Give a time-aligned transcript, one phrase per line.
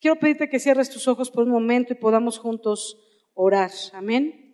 [0.00, 2.96] Quiero pedirte que cierres tus ojos por un momento y podamos juntos
[3.34, 3.70] orar.
[3.92, 4.48] Amén.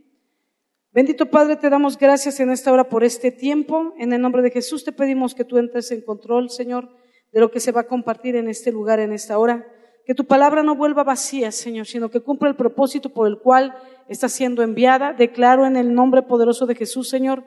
[0.91, 3.93] Bendito Padre, te damos gracias en esta hora por este tiempo.
[3.99, 6.89] En el nombre de Jesús te pedimos que tú entres en control, Señor,
[7.31, 9.67] de lo que se va a compartir en este lugar, en esta hora.
[10.07, 13.75] Que tu palabra no vuelva vacía, Señor, sino que cumpla el propósito por el cual
[14.09, 15.13] está siendo enviada.
[15.13, 17.45] Declaro en el nombre poderoso de Jesús, Señor,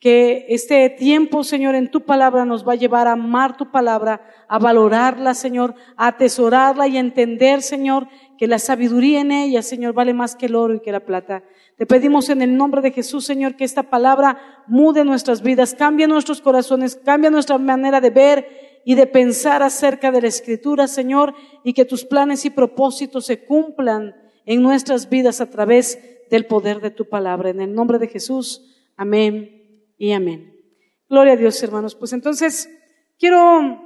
[0.00, 4.22] que este tiempo, Señor, en tu palabra nos va a llevar a amar tu palabra,
[4.46, 8.06] a valorarla, Señor, a atesorarla y a entender, Señor,
[8.38, 11.42] que la sabiduría en ella, Señor, vale más que el oro y que la plata.
[11.76, 14.38] Te pedimos en el nombre de Jesús, Señor, que esta palabra
[14.68, 20.12] mude nuestras vidas, cambie nuestros corazones, cambie nuestra manera de ver y de pensar acerca
[20.12, 24.14] de la Escritura, Señor, y que tus planes y propósitos se cumplan
[24.46, 25.98] en nuestras vidas a través
[26.30, 27.50] del poder de tu palabra.
[27.50, 28.62] En el nombre de Jesús,
[28.96, 29.57] amén
[29.98, 30.54] y amén.
[31.08, 31.94] Gloria a Dios, hermanos.
[31.94, 32.70] Pues entonces,
[33.18, 33.82] quiero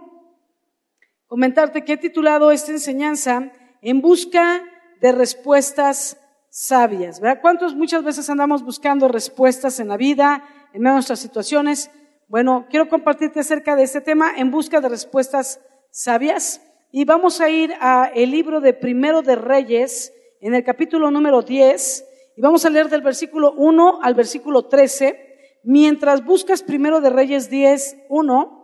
[1.27, 4.63] comentarte que he titulado esta enseñanza En busca
[5.01, 6.19] de respuestas
[6.51, 7.19] sabias.
[7.21, 7.41] ¿Verdad?
[7.41, 11.91] ¿Cuántos muchas veces andamos buscando respuestas en la vida, en nuestras situaciones?
[12.29, 16.61] Bueno, quiero compartirte acerca de este tema, En busca de respuestas sabias.
[16.93, 21.41] Y vamos a ir a el libro de Primero de Reyes, en el capítulo número
[21.41, 22.05] 10,
[22.37, 25.32] y vamos a leer del versículo 1 al versículo 13
[25.65, 28.63] mientras buscas primero de Reyes 10, 1,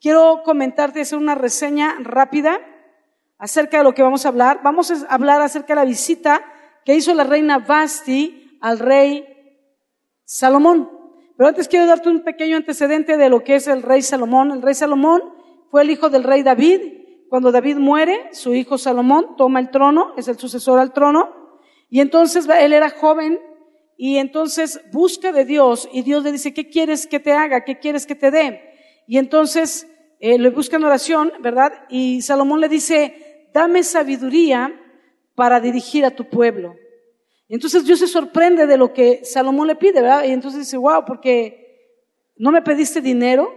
[0.00, 2.60] quiero comentarte, hacer una reseña rápida
[3.38, 4.60] acerca de lo que vamos a hablar.
[4.62, 6.44] Vamos a hablar acerca de la visita
[6.84, 9.24] que hizo la reina Basti al rey
[10.24, 10.90] Salomón.
[11.36, 14.50] Pero antes quiero darte un pequeño antecedente de lo que es el rey Salomón.
[14.50, 15.22] El rey Salomón
[15.70, 16.80] fue el hijo del rey David.
[17.28, 21.30] Cuando David muere, su hijo Salomón toma el trono, es el sucesor al trono.
[21.90, 23.38] Y entonces él era joven
[24.00, 27.64] y entonces busca de Dios y Dios le dice, ¿qué quieres que te haga?
[27.64, 28.62] ¿Qué quieres que te dé?
[29.08, 29.88] Y entonces
[30.20, 31.72] eh, le busca en oración, ¿verdad?
[31.90, 34.72] Y Salomón le dice, dame sabiduría
[35.34, 36.76] para dirigir a tu pueblo.
[37.48, 40.22] Entonces Dios se sorprende de lo que Salomón le pide, ¿verdad?
[40.22, 41.96] Y entonces dice, wow, porque
[42.36, 43.52] no me pediste dinero,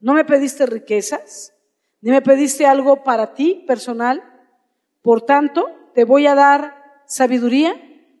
[0.00, 1.52] no me pediste riquezas,
[2.00, 4.22] ni me pediste algo para ti personal.
[5.02, 7.74] Por tanto, te voy a dar sabiduría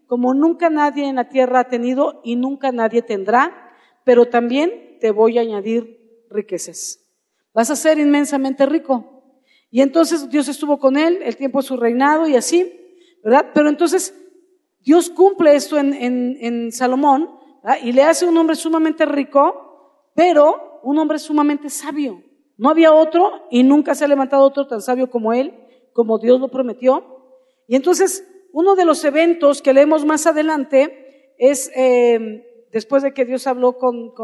[0.06, 3.72] como nunca nadie en la tierra ha tenido y nunca nadie tendrá,
[4.04, 7.00] pero también te voy a añadir riquezas.
[7.52, 9.16] Vas a ser inmensamente rico.
[9.70, 12.72] Y entonces Dios estuvo con él el tiempo de su reinado y así,
[13.22, 13.50] ¿verdad?
[13.52, 14.14] Pero entonces
[14.80, 17.30] Dios cumple esto en, en, Salomón
[17.82, 22.22] y le hace un hombre sumamente rico, pero un hombre sumamente sabio.
[22.56, 25.52] No había otro y nunca se ha levantado otro tan sabio como él,
[25.92, 27.04] como Dios lo prometió.
[27.66, 28.24] Y entonces
[28.56, 33.76] uno de los eventos que leemos más adelante es, eh, después de que Dios habló
[33.76, 34.14] con,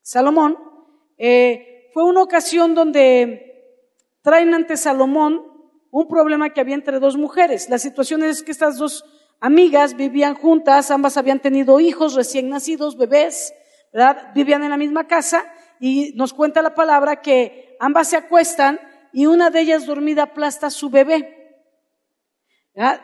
[0.00, 0.56] Salomón,
[1.18, 3.82] eh, fue una ocasión donde
[4.22, 5.42] traen ante Salomón
[5.90, 7.68] un problema que había entre dos mujeres.
[7.68, 9.04] La situación es que estas dos
[9.40, 13.52] amigas vivían juntas, ambas habían tenido hijos recién nacidos, bebés.
[14.36, 18.78] Vivían en la misma casa y nos cuenta la palabra que ambas se acuestan
[19.12, 21.39] y una de ellas dormida aplasta a su bebé.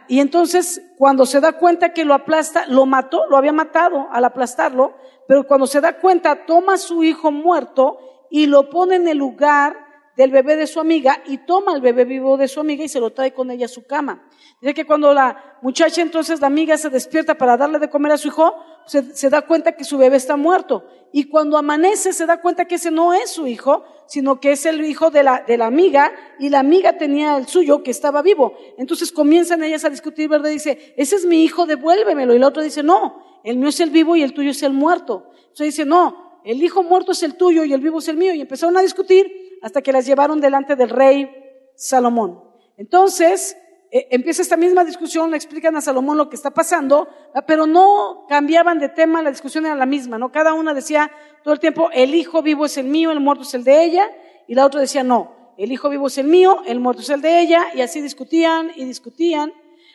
[0.09, 4.25] Y entonces, cuando se da cuenta que lo aplasta, lo mató, lo había matado al
[4.25, 4.95] aplastarlo,
[5.29, 7.99] pero cuando se da cuenta, toma su hijo muerto
[8.31, 9.77] y lo pone en el lugar
[10.17, 13.01] del bebé de su amiga y toma al bebé vivo de su amiga y se
[13.01, 14.27] lo trae con ella a su cama.
[14.61, 18.19] Dice que cuando la muchacha entonces, la amiga se despierta para darle de comer a
[18.19, 18.55] su hijo,
[18.87, 20.85] se, da cuenta que su bebé está muerto.
[21.13, 24.67] Y cuando amanece se da cuenta que ese no es su hijo, sino que es
[24.67, 28.23] el hijo de la, de la amiga y la amiga tenía el suyo que estaba
[28.23, 28.57] vivo.
[28.79, 30.51] Entonces comienzan ellas a discutir, ¿verdad?
[30.51, 32.35] Dice, ese es mi hijo, devuélvemelo.
[32.35, 34.73] Y la otra dice, no, el mío es el vivo y el tuyo es el
[34.73, 35.31] muerto.
[35.37, 38.33] Entonces dice, no, el hijo muerto es el tuyo y el vivo es el mío.
[38.35, 41.29] Y empezaron a discutir hasta que las llevaron delante del rey
[41.75, 42.43] Salomón.
[42.77, 43.57] Entonces,
[43.97, 47.09] eh, empieza esta misma discusión, le explican a Salomón lo que está pasando,
[47.47, 50.31] pero no cambiaban de tema, la discusión era la misma, ¿no?
[50.31, 51.11] Cada una decía
[51.43, 54.11] todo el tiempo, el hijo vivo es el mío, el muerto es el de ella,
[54.47, 57.23] y la otra decía, no, el hijo vivo es el mío, el muerto es el
[57.23, 59.51] de ella, y así discutían y discutían.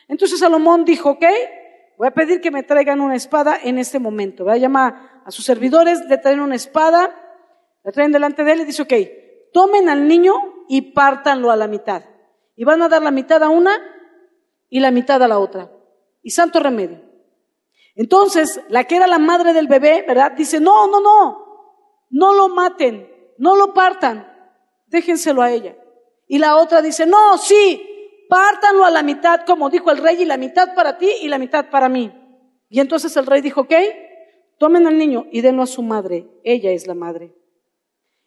[0.08, 1.24] Entonces Salomón dijo, ok,
[1.96, 4.44] voy a pedir que me traigan una espada en este momento.
[4.44, 7.14] Va a llamar a sus servidores, le traen una espada,
[7.84, 8.94] le traen delante de él y dice, ok,
[9.52, 10.34] tomen al niño
[10.68, 12.02] y pártanlo a la mitad.
[12.56, 13.72] Y van a dar la mitad a una
[14.72, 15.70] y la mitad a la otra.
[16.22, 17.02] Y santo remedio.
[17.94, 20.32] Entonces, la que era la madre del bebé, ¿verdad?
[20.32, 21.44] Dice, no, no, no,
[22.08, 24.26] no lo maten, no lo partan,
[24.86, 25.76] déjenselo a ella.
[26.26, 27.86] Y la otra dice, no, sí,
[28.30, 31.36] pártanlo a la mitad, como dijo el rey, y la mitad para ti y la
[31.36, 32.10] mitad para mí.
[32.70, 33.74] Y entonces el rey dijo, ok,
[34.56, 37.34] tomen al niño y denlo a su madre, ella es la madre.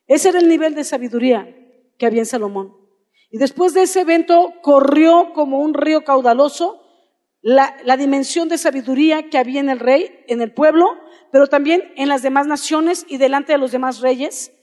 [0.05, 1.57] Ese era el nivel de sabiduría
[1.97, 2.84] que había en Salomón.
[3.35, 6.81] Y después de ese evento corrió como un río caudaloso
[7.41, 10.85] la, dimensión de sabiduría que había en el rey, en el pueblo,
[11.33, 14.53] pero también en las demás naciones y delante de los demás reyes.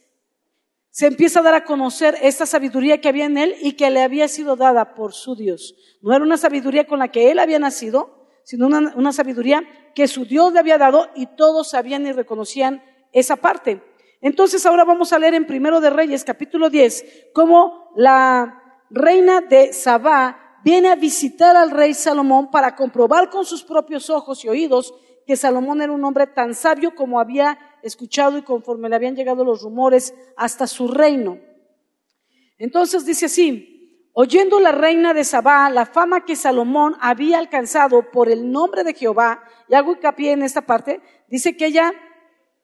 [0.89, 4.01] Se empieza a dar a conocer esta sabiduría que había en él y que le
[4.01, 5.75] había sido dada por su Dios.
[6.01, 9.65] No era una sabiduría con la que él había nacido, sino una, una sabiduría
[9.95, 12.83] que su Dios le había dado y todos sabían y reconocían
[13.13, 13.83] esa parte.
[14.23, 18.62] Entonces ahora vamos a leer en Primero de Reyes, capítulo 10, cómo la
[18.93, 24.44] reina de Sabá viene a visitar al rey Salomón para comprobar con sus propios ojos
[24.44, 24.94] y oídos
[25.27, 29.44] que Salomón era un hombre tan sabio como había escuchado y conforme le habían llegado
[29.44, 31.39] los rumores hasta su reino.
[32.59, 38.29] Entonces dice así, oyendo la reina de Sabá la fama que Salomón había alcanzado por
[38.29, 41.93] el nombre de Jehová, y hago hincapié en esta parte, dice que ella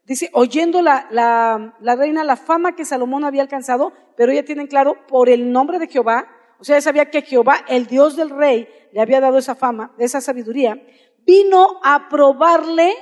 [0.09, 4.67] Dice, oyendo la, la, la, reina la fama que Salomón había alcanzado, pero ella tiene
[4.67, 6.27] claro, por el nombre de Jehová,
[6.59, 10.23] o sea, sabía que Jehová, el Dios del rey, le había dado esa fama, esa
[10.23, 10.83] sabiduría,
[11.27, 12.95] vino a probarle,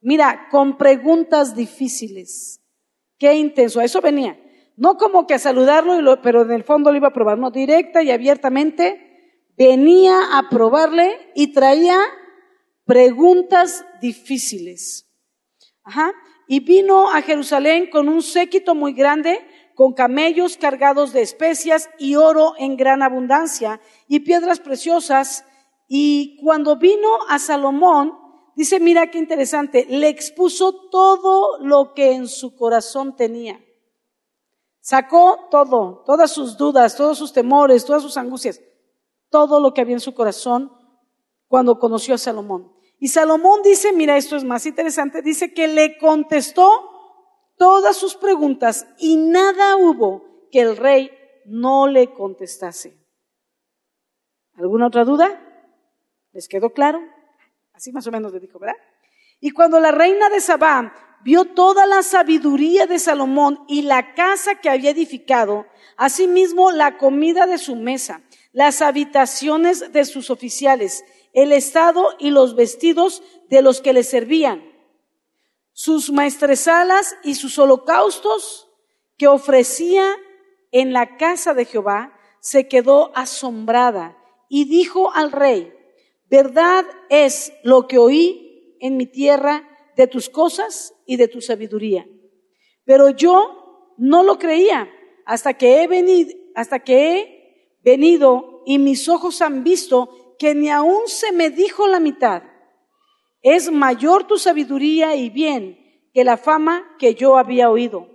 [0.00, 2.60] mira, con preguntas difíciles.
[3.18, 4.36] Qué intenso, a eso venía.
[4.76, 8.02] No como que a saludarlo, pero en el fondo lo iba a probar, no, directa
[8.02, 12.00] y abiertamente, venía a probarle y traía
[12.84, 15.08] preguntas difíciles.
[15.84, 16.12] Ajá
[16.52, 19.40] y vino a Jerusalén con un séquito muy grande,
[19.74, 25.46] con camellos cargados de especias y oro en gran abundancia y piedras preciosas.
[25.88, 28.12] Y cuando vino a Salomón,
[28.54, 33.58] dice, mira qué interesante, le expuso todo lo que en su corazón tenía.
[34.82, 38.60] Sacó todo, todas sus dudas, todos sus temores, todas sus angustias,
[39.30, 40.70] todo lo que había en su corazón
[41.48, 42.71] cuando conoció a Salomón.
[43.02, 46.88] Y Salomón dice, mira, esto es más interesante, dice que le contestó
[47.58, 51.10] todas sus preguntas y nada hubo que el rey
[51.44, 52.96] no le contestase.
[54.54, 55.36] ¿Alguna otra duda?
[56.30, 57.00] ¿Les quedó claro?
[57.72, 58.76] Así más o menos le dijo, ¿verdad?
[59.40, 60.94] Y cuando la reina de Sabá
[61.24, 65.66] vio toda la sabiduría de Salomón y la casa que había edificado,
[65.96, 68.22] asimismo la comida de su mesa,
[68.52, 74.62] las habitaciones de sus oficiales, el estado y los vestidos de los que le servían,
[75.72, 78.68] sus maestresalas y sus holocaustos
[79.16, 80.16] que ofrecía
[80.70, 84.18] en la casa de Jehová, se quedó asombrada
[84.48, 85.72] y dijo al rey,
[86.28, 92.06] verdad es lo que oí en mi tierra de tus cosas y de tu sabiduría.
[92.84, 94.90] Pero yo no lo creía
[95.24, 100.70] hasta que he venido, hasta que he venido y mis ojos han visto que ni
[100.70, 102.42] aún se me dijo la mitad.
[103.42, 105.78] Es mayor tu sabiduría y bien
[106.12, 108.08] que la fama que yo había oído.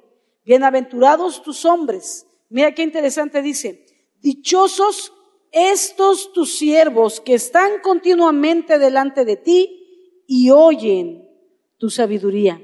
[0.44, 2.28] Bienaventurados tus hombres.
[2.50, 3.86] Mira qué interesante dice.
[4.20, 5.14] Dichosos
[5.54, 11.30] estos tus siervos que están continuamente delante de ti y oyen
[11.78, 12.62] tu sabiduría.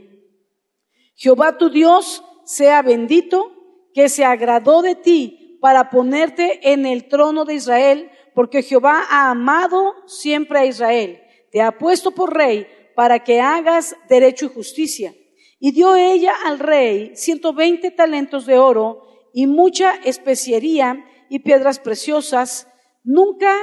[1.15, 3.53] Jehová tu Dios sea bendito,
[3.93, 9.29] que se agradó de ti para ponerte en el trono de Israel porque Jehová ha
[9.29, 11.21] amado siempre a Israel,
[11.51, 15.13] te ha puesto por rey para que hagas derecho y justicia.
[15.59, 21.79] Y dio ella al rey ciento veinte talentos de oro y mucha especiería y piedras
[21.79, 22.67] preciosas.
[23.03, 23.53] Nunca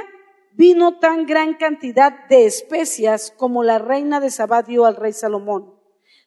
[0.53, 5.75] vino tan gran cantidad de especias como la reina de Sabá dio al rey Salomón.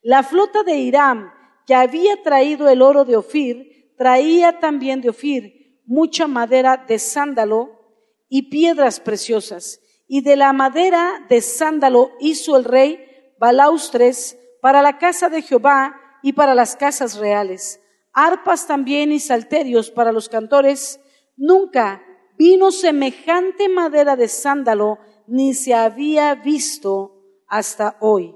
[0.02, 1.32] La flota de Hiram,
[1.66, 7.83] que había traído el oro de Ofir, traía también de Ofir mucha madera de sándalo
[8.28, 9.80] y piedras preciosas.
[10.06, 12.98] Y de la madera de sándalo hizo el rey
[13.38, 17.80] balaustres para la casa de Jehová y para las casas reales,
[18.12, 21.00] arpas también y salterios para los cantores.
[21.36, 22.02] Nunca
[22.38, 28.34] vino semejante madera de sándalo, ni se había visto hasta hoy.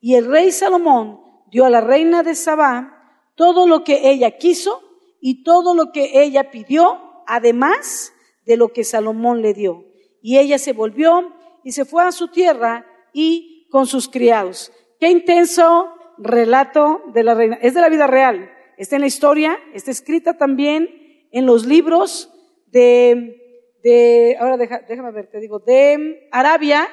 [0.00, 2.94] Y el rey Salomón dio a la reina de Sabá
[3.36, 4.82] todo lo que ella quiso
[5.20, 8.12] y todo lo que ella pidió, además
[8.44, 9.84] de lo que Salomón le dio.
[10.22, 14.72] Y ella se volvió y se fue a su tierra y con sus criados.
[15.00, 17.58] Qué intenso relato de la reina.
[17.60, 18.50] Es de la vida real.
[18.76, 20.88] Está en la historia, está escrita también
[21.30, 22.32] en los libros
[22.66, 26.88] de, de ahora déjame ver, te digo, de Arabia,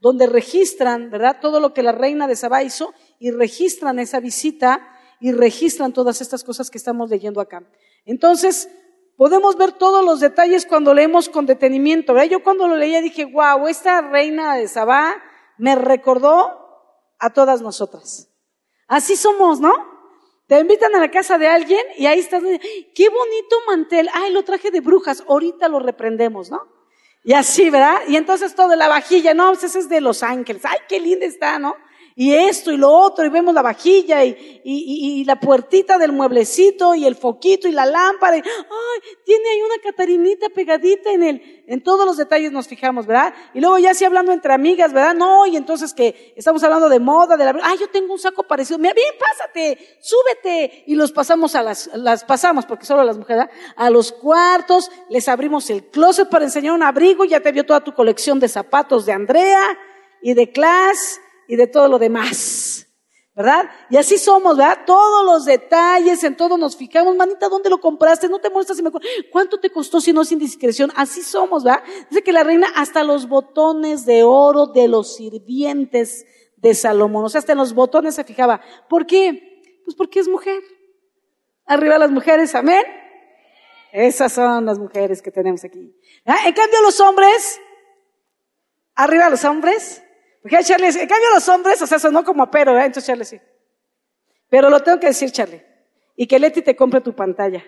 [0.00, 1.38] donde registran, ¿verdad?
[1.40, 4.88] Todo lo que la reina de Sabá hizo y registran esa visita
[5.20, 7.68] y registran todas estas cosas que estamos leyendo acá.
[8.04, 8.70] Entonces,
[9.18, 12.14] Podemos ver todos los detalles cuando leemos con detenimiento.
[12.22, 15.20] Yo cuando lo leía dije, wow, esta reina de Sabá
[15.56, 16.56] me recordó
[17.18, 18.30] a todas nosotras.
[18.86, 19.74] Así somos, ¿no?
[20.46, 24.44] Te invitan a la casa de alguien y ahí estás, qué bonito mantel, ay, lo
[24.44, 26.62] traje de brujas, ahorita lo reprendemos, ¿no?
[27.24, 28.02] Y así, ¿verdad?
[28.06, 31.26] Y entonces todo la vajilla, no, pues ese es de Los Ángeles, ay, qué linda
[31.26, 31.74] está, ¿no?
[32.20, 36.10] Y esto y lo otro, y vemos la vajilla y, y, y, la puertita del
[36.10, 38.36] mueblecito y el foquito y la lámpara.
[38.38, 43.06] Y, ay, tiene ahí una catarinita pegadita en el, en todos los detalles nos fijamos,
[43.06, 43.32] ¿verdad?
[43.54, 45.14] Y luego ya así hablando entre amigas, ¿verdad?
[45.14, 48.42] No, y entonces que estamos hablando de moda, de la, ay, yo tengo un saco
[48.42, 50.82] parecido, mira, bien, pásate, súbete.
[50.88, 53.44] Y los pasamos a las, las pasamos, porque solo las mujeres,
[53.76, 57.84] a los cuartos, les abrimos el closet para enseñar un abrigo, ya te vio toda
[57.84, 59.62] tu colección de zapatos de Andrea
[60.20, 62.84] y de Class y de todo lo demás.
[63.34, 63.70] ¿Verdad?
[63.88, 64.80] Y así somos, ¿verdad?
[64.84, 67.14] Todos los detalles, en todo nos fijamos.
[67.14, 68.28] Manita, ¿dónde lo compraste?
[68.28, 68.90] No te muestras si me
[69.30, 70.90] ¿Cuánto te costó si no es indiscreción?
[70.96, 71.84] Así somos, ¿verdad?
[72.10, 76.26] Dice que la reina hasta los botones de oro de los sirvientes
[76.56, 78.60] de Salomón, o sea, hasta en los botones se fijaba.
[78.88, 79.80] ¿Por qué?
[79.84, 80.60] Pues porque es mujer.
[81.64, 82.82] Arriba las mujeres, amén.
[83.92, 85.96] Esas son las mujeres que tenemos aquí.
[86.24, 87.60] En cambio los hombres,
[88.96, 90.02] arriba los hombres,
[90.42, 92.84] porque Charlie, en cambio los hombres, o sea, sonó como pero, ¿eh?
[92.84, 93.40] Entonces Charlie sí.
[94.48, 95.62] Pero lo tengo que decir, Charlie.
[96.16, 97.64] Y que Leti te compre tu pantalla.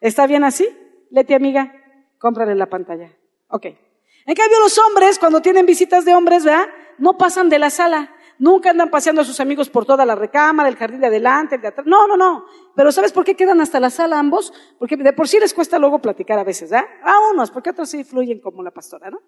[0.00, 0.68] ¿Está bien así?
[1.10, 1.72] Leti, amiga,
[2.18, 3.12] cómprale la pantalla.
[3.48, 3.66] Ok.
[3.66, 6.68] En cambio los hombres, cuando tienen visitas de hombres, ¿verdad?
[6.98, 8.14] No pasan de la sala.
[8.38, 11.62] Nunca andan paseando a sus amigos por toda la recámara, el jardín de adelante, el
[11.62, 11.86] de atrás.
[11.86, 12.44] No, no, no.
[12.76, 14.52] Pero ¿sabes por qué quedan hasta la sala ambos?
[14.78, 16.88] Porque de por sí les cuesta luego platicar a veces, ¿verdad?
[17.02, 19.20] A unos, porque otros sí fluyen como la pastora, ¿no?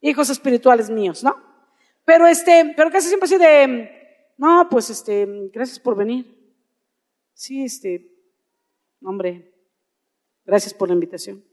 [0.00, 1.51] Hijos espirituales míos, ¿no?
[2.04, 6.36] Pero este, pero casi siempre así de, no, pues este, gracias por venir.
[7.32, 8.10] Sí, este,
[9.02, 9.52] hombre,
[10.44, 11.44] gracias por la invitación.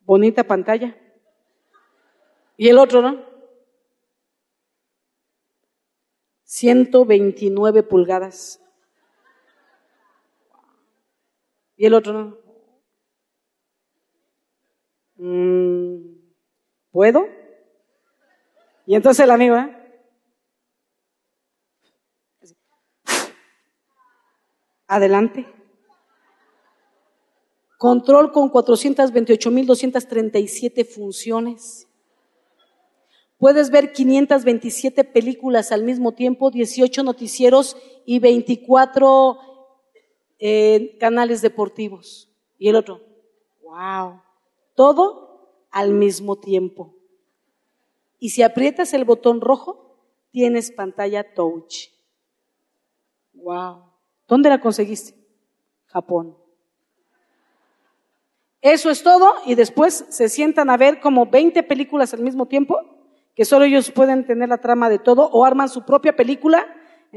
[0.00, 0.96] Bonita pantalla.
[2.56, 3.24] Y el otro, ¿no?
[6.44, 8.60] 129 pulgadas.
[11.76, 12.49] Y el otro, ¿no?
[15.22, 16.16] Mm,
[16.90, 17.28] ¿puedo?
[18.86, 19.76] Y entonces el amigo, ¿eh?
[24.86, 25.46] Adelante.
[27.76, 31.86] Control con 428.237 funciones.
[33.36, 39.38] Puedes ver 527 películas al mismo tiempo, 18 noticieros y 24
[40.38, 42.32] eh, canales deportivos.
[42.58, 43.02] Y el otro,
[43.62, 44.22] wow.
[44.80, 46.96] Todo al mismo tiempo.
[48.18, 49.98] Y si aprietas el botón rojo,
[50.30, 51.90] tienes pantalla touch.
[53.34, 53.82] Wow.
[54.26, 55.14] ¿Dónde la conseguiste?
[55.84, 56.34] Japón.
[58.62, 62.80] Eso es todo y después se sientan a ver como 20 películas al mismo tiempo,
[63.36, 66.66] que solo ellos pueden tener la trama de todo o arman su propia película,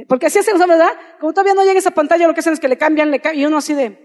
[0.10, 0.92] porque así hacen, ¿verdad?
[1.18, 3.42] Como todavía no llega esa pantalla, lo que hacen es que le cambian, le cambian
[3.42, 4.03] y uno así de,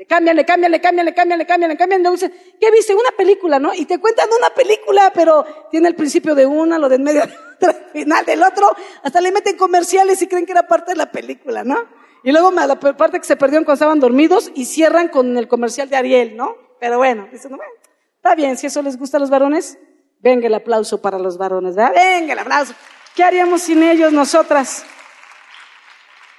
[0.00, 2.18] le cambian, le cambian, le cambian, le cambian, le cambian, le cambian.
[2.58, 2.94] ¿qué viste?
[2.94, 3.74] Una película, ¿no?
[3.74, 7.22] Y te cuentan una película, pero tiene el principio de una, lo de en medio,
[7.60, 8.66] el final del otro.
[9.02, 11.76] Hasta le meten comerciales y creen que era parte de la película, ¿no?
[12.24, 15.90] Y luego la parte que se perdieron cuando estaban dormidos y cierran con el comercial
[15.90, 16.56] de Ariel, ¿no?
[16.80, 17.70] Pero bueno, dicen, bueno,
[18.16, 19.76] está bien, si eso les gusta a los varones,
[20.20, 21.92] venga el aplauso para los varones, ¿verdad?
[21.94, 22.72] Venga el aplauso.
[23.14, 24.82] ¿Qué haríamos sin ellos nosotras?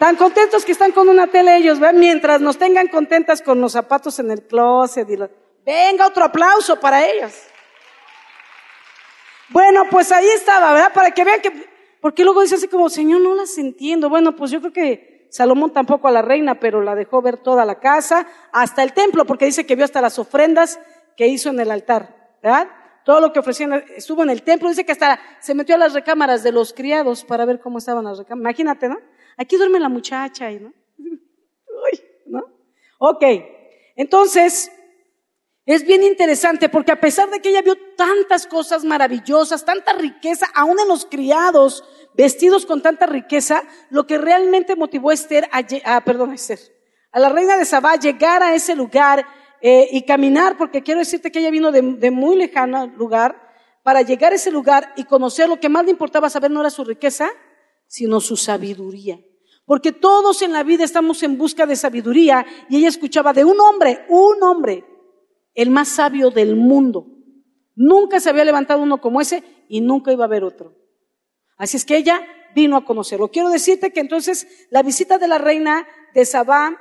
[0.01, 1.99] Tan contentos que están con una tele ellos, ¿ven?
[1.99, 5.07] Mientras nos tengan contentas con los zapatos en el closet.
[5.07, 5.15] Y
[5.63, 7.31] Venga, otro aplauso para ellos.
[9.49, 10.91] Bueno, pues ahí estaba, ¿verdad?
[10.91, 11.69] Para que vean que,
[12.01, 14.09] porque luego dice así como, Señor, no las entiendo.
[14.09, 17.63] Bueno, pues yo creo que Salomón tampoco a la reina, pero la dejó ver toda
[17.63, 20.79] la casa, hasta el templo, porque dice que vio hasta las ofrendas
[21.15, 22.69] que hizo en el altar, ¿verdad?
[23.05, 25.93] Todo lo que ofrecían estuvo en el templo, dice que hasta se metió a las
[25.93, 28.41] recámaras de los criados para ver cómo estaban las recámaras.
[28.41, 28.97] Imagínate, ¿no?
[29.37, 30.73] Aquí duerme la muchacha, ¿no?
[30.97, 32.43] Uy, ¿no?
[32.99, 33.23] Ok,
[33.95, 34.71] entonces,
[35.65, 40.47] es bien interesante porque a pesar de que ella vio tantas cosas maravillosas, tanta riqueza,
[40.55, 41.83] aún en los criados
[42.15, 46.59] vestidos con tanta riqueza, lo que realmente motivó a Esther, a, perdón, a Esther,
[47.11, 49.25] a la reina de Sabá llegar a ese lugar
[49.61, 53.49] eh, y caminar, porque quiero decirte que ella vino de, de muy lejano lugar,
[53.83, 56.69] para llegar a ese lugar y conocer lo que más le importaba saber no era
[56.69, 57.29] su riqueza,
[57.91, 59.19] sino su sabiduría.
[59.65, 63.59] Porque todos en la vida estamos en busca de sabiduría y ella escuchaba de un
[63.59, 64.85] hombre, un hombre,
[65.53, 67.05] el más sabio del mundo.
[67.75, 70.73] Nunca se había levantado uno como ese y nunca iba a haber otro.
[71.57, 73.29] Así es que ella vino a conocerlo.
[73.29, 76.77] Quiero decirte que entonces la visita de la reina de Sabá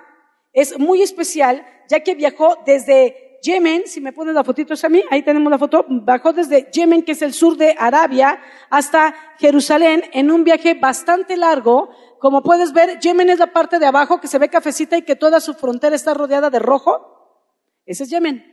[0.53, 4.89] es muy especial, ya que viajó desde Yemen, si me pones la fotito es a
[4.89, 9.15] mí, ahí tenemos la foto, bajó desde Yemen, que es el sur de Arabia, hasta
[9.39, 11.91] Jerusalén en un viaje bastante largo.
[12.19, 15.17] Como puedes ver, Yemen es la parte de abajo que se ve cafecita y que
[15.17, 17.39] toda su frontera está rodeada de rojo.
[17.87, 18.45] Ese es Yemen.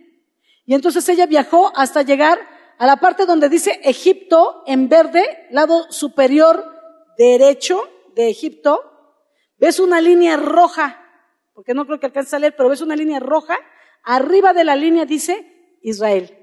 [0.65, 2.39] Y entonces ella viajó hasta llegar
[2.77, 6.63] a la parte donde dice Egipto en verde, lado superior
[7.17, 7.81] derecho
[8.15, 8.81] de Egipto.
[9.57, 11.03] Ves una línea roja,
[11.53, 13.57] porque no creo que alcance a leer, pero ves una línea roja
[14.09, 16.33] Arriba de la línea dice Israel.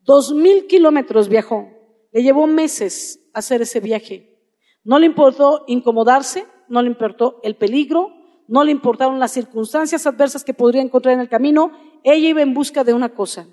[0.00, 1.68] Dos mil kilómetros viajó.
[2.10, 4.36] Le llevó meses hacer ese viaje.
[4.82, 8.08] No le importó incomodarse, no le importó el peligro,
[8.48, 11.70] no le importaron las circunstancias adversas que podría encontrar en el camino.
[12.02, 13.46] Ella iba en busca de una cosa,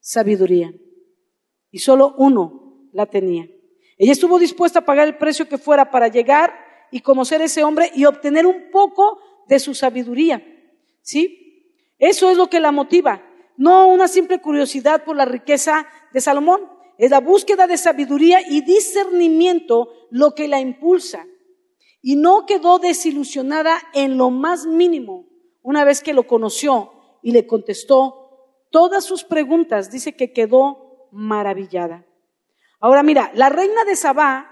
[0.00, 0.74] sabiduría.
[1.70, 3.46] Y solo uno la tenía.
[3.96, 6.52] Ella estuvo dispuesta a pagar el precio que fuera para llegar
[6.90, 10.44] y conocer a ese hombre y obtener un poco de su sabiduría.
[11.00, 11.41] ¿Sí?
[12.02, 13.22] Eso es lo que la motiva,
[13.56, 16.68] no una simple curiosidad por la riqueza de Salomón.
[16.98, 21.24] Es la búsqueda de sabiduría y discernimiento lo que la impulsa.
[22.00, 25.28] Y no quedó desilusionada en lo más mínimo
[25.62, 26.90] una vez que lo conoció
[27.22, 29.92] y le contestó todas sus preguntas.
[29.92, 32.04] Dice que quedó maravillada.
[32.80, 34.50] Ahora mira, la reina de Sabá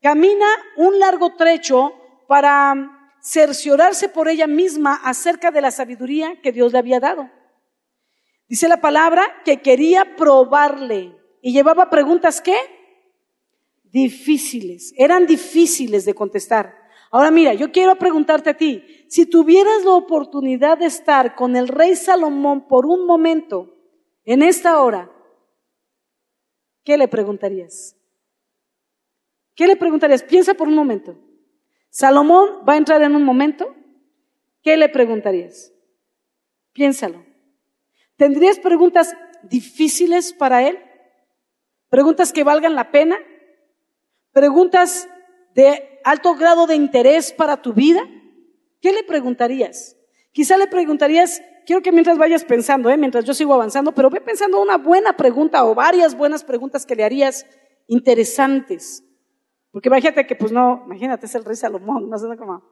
[0.00, 0.46] camina
[0.78, 1.92] un largo trecho
[2.26, 7.30] para cerciorarse por ella misma acerca de la sabiduría que Dios le había dado.
[8.48, 12.56] Dice la palabra que quería probarle y llevaba preguntas que
[13.84, 16.76] difíciles, eran difíciles de contestar.
[17.10, 21.68] Ahora mira, yo quiero preguntarte a ti, si tuvieras la oportunidad de estar con el
[21.68, 23.76] rey Salomón por un momento
[24.24, 25.10] en esta hora,
[26.84, 27.96] ¿qué le preguntarías?
[29.54, 30.22] ¿Qué le preguntarías?
[30.22, 31.16] Piensa por un momento.
[31.92, 33.76] Salomón va a entrar en un momento.
[34.62, 35.74] ¿Qué le preguntarías?
[36.72, 37.22] Piénsalo.
[38.16, 40.78] ¿Tendrías preguntas difíciles para él?
[41.90, 43.18] ¿Preguntas que valgan la pena?
[44.32, 45.06] ¿Preguntas
[45.54, 48.00] de alto grado de interés para tu vida?
[48.80, 49.94] ¿Qué le preguntarías?
[50.32, 52.96] Quizá le preguntarías, quiero que mientras vayas pensando, ¿eh?
[52.96, 56.96] mientras yo sigo avanzando, pero ve pensando una buena pregunta o varias buenas preguntas que
[56.96, 57.44] le harías
[57.86, 59.04] interesantes.
[59.72, 62.62] Porque imagínate que, pues no, imagínate, es el rey Salomón, no sé cómo.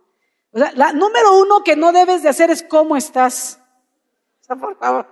[0.53, 3.59] O sea, la número uno que no debes de hacer es cómo estás.
[4.43, 5.07] O sea, por favor.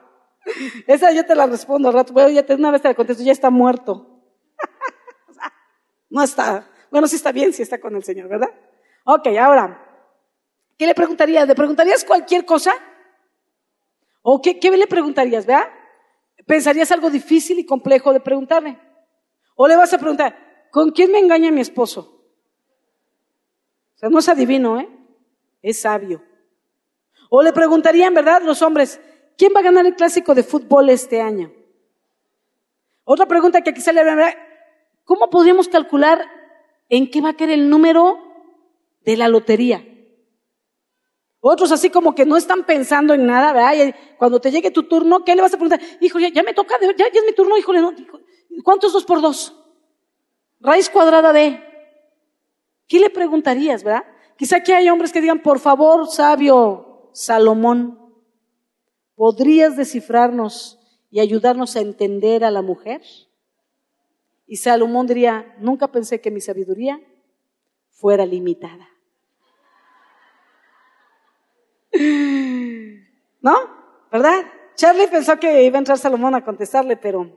[0.86, 2.12] Esa yo te la respondo al rato.
[2.12, 3.92] Bueno, ya una vez te la contesto, ya está muerto.
[5.28, 5.52] o sea,
[6.10, 6.68] no está.
[6.90, 8.50] Bueno, sí está bien, sí está con el Señor, ¿verdad?
[9.04, 9.82] Ok, ahora,
[10.76, 11.48] ¿qué le preguntarías?
[11.48, 12.72] ¿Le preguntarías cualquier cosa?
[14.20, 15.70] ¿O qué, qué le preguntarías, verdad?
[16.46, 18.78] ¿Pensarías algo difícil y complejo de preguntarle?
[19.54, 22.22] ¿O le vas a preguntar, ¿Con quién me engaña mi esposo?
[23.94, 24.88] O sea, no es adivino, ¿eh?
[25.62, 26.22] Es sabio.
[27.30, 28.42] O le preguntarían, ¿verdad?
[28.42, 29.00] Los hombres,
[29.36, 31.52] ¿quién va a ganar el clásico de fútbol este año?
[33.04, 34.34] Otra pregunta que quizá le habrá,
[35.04, 36.24] ¿cómo podríamos calcular
[36.88, 38.18] en qué va a caer el número
[39.04, 39.84] de la lotería?
[41.40, 43.94] Otros así como que no están pensando en nada, ¿verdad?
[44.18, 45.80] cuando te llegue tu turno, ¿qué le vas a preguntar?
[46.00, 47.92] Hijo, ya, me toca, ya, ya, es mi turno, híjole, ¿no?
[48.64, 49.57] ¿cuántos dos por dos?
[50.60, 51.62] Raíz cuadrada de.
[52.86, 54.04] ¿Qué le preguntarías, verdad?
[54.36, 57.98] Quizá que hay hombres que digan, por favor, sabio Salomón,
[59.14, 60.78] ¿podrías descifrarnos
[61.10, 63.02] y ayudarnos a entender a la mujer?
[64.46, 67.00] Y Salomón diría, nunca pensé que mi sabiduría
[67.90, 68.88] fuera limitada.
[73.40, 73.56] ¿No?
[74.10, 74.46] ¿Verdad?
[74.76, 77.28] Charlie pensó que iba a entrar Salomón a contestarle, pero,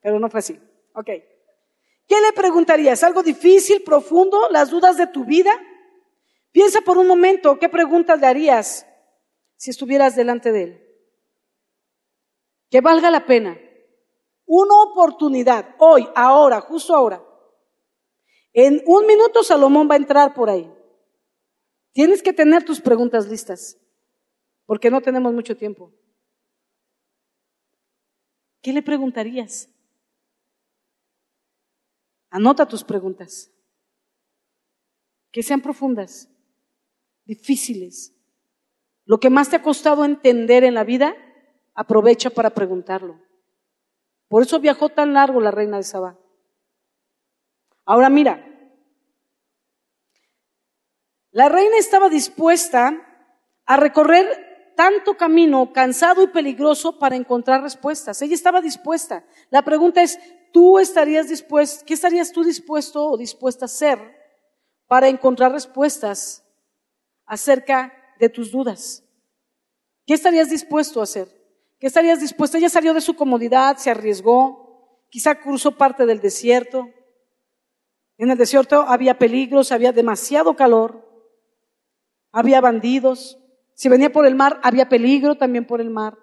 [0.00, 0.58] pero no fue así.
[0.94, 1.10] Ok.
[2.08, 3.04] ¿Qué le preguntarías?
[3.04, 4.48] ¿Algo difícil, profundo?
[4.50, 5.52] ¿Las dudas de tu vida?
[6.50, 8.86] Piensa por un momento, ¿qué preguntas le harías
[9.56, 10.82] si estuvieras delante de él?
[12.70, 13.58] Que valga la pena.
[14.46, 17.22] Una oportunidad, hoy, ahora, justo ahora.
[18.54, 20.72] En un minuto Salomón va a entrar por ahí.
[21.92, 23.76] Tienes que tener tus preguntas listas,
[24.64, 25.92] porque no tenemos mucho tiempo.
[28.62, 29.68] ¿Qué le preguntarías?
[32.30, 33.50] Anota tus preguntas.
[35.30, 36.28] Que sean profundas,
[37.24, 38.14] difíciles.
[39.04, 41.14] Lo que más te ha costado entender en la vida,
[41.74, 43.20] aprovecha para preguntarlo.
[44.28, 46.18] Por eso viajó tan largo la reina de Sabá.
[47.84, 48.44] Ahora mira,
[51.30, 52.92] la reina estaba dispuesta
[53.64, 58.20] a recorrer tanto camino cansado y peligroso para encontrar respuestas.
[58.22, 59.24] Ella estaba dispuesta.
[59.50, 60.18] La pregunta es,
[60.52, 63.98] tú estarías dispuesto, qué estarías tú dispuesto o dispuesta a hacer
[64.86, 66.44] para encontrar respuestas
[67.26, 69.04] acerca de tus dudas?
[70.06, 71.28] ¿Qué estarías dispuesto a hacer?
[71.78, 72.58] ¿Qué estarías dispuesta?
[72.58, 76.88] Ella salió de su comodidad, se arriesgó, quizá cruzó parte del desierto.
[78.16, 81.06] En el desierto había peligros, había demasiado calor,
[82.32, 83.38] había bandidos.
[83.74, 86.18] Si venía por el mar, había peligro también por el mar.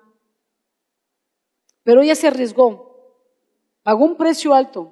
[1.83, 2.94] Pero ella se arriesgó,
[3.85, 4.91] pagó un precio alto.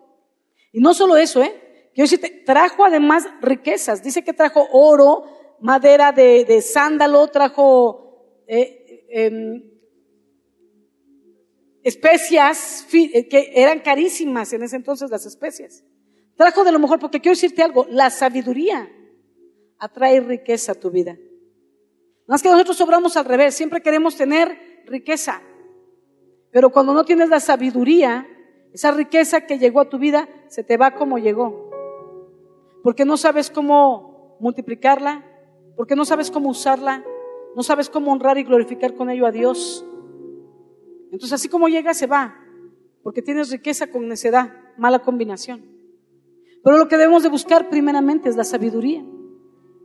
[0.71, 1.89] Y no solo eso, ¿eh?
[1.95, 4.03] Quiero decirte, trajo además riquezas.
[4.03, 5.25] Dice que trajo oro,
[5.59, 9.63] madera de, sándalo, trajo eh, em,
[11.81, 15.83] especias eh, que eran carísimas en ese entonces las especias.
[16.35, 18.91] Trajo de lo mejor, porque quiero decirte algo, la sabiduría
[19.79, 21.17] atrae riqueza a tu vida.
[22.27, 25.41] Más que nosotros sobramos al revés, siempre queremos tener riqueza.
[26.51, 28.27] Pero cuando no tienes la sabiduría,
[28.73, 31.69] esa riqueza que llegó a tu vida se te va como llegó.
[32.81, 35.23] Porque no sabes cómo multiplicarla,
[35.75, 37.03] porque no sabes cómo usarla,
[37.55, 39.85] no sabes cómo honrar y glorificar con ello a Dios.
[41.11, 42.35] Entonces así como llega, se va,
[43.03, 45.63] porque tienes riqueza con necedad, mala combinación.
[46.63, 49.05] Pero lo que debemos de buscar primeramente es la sabiduría.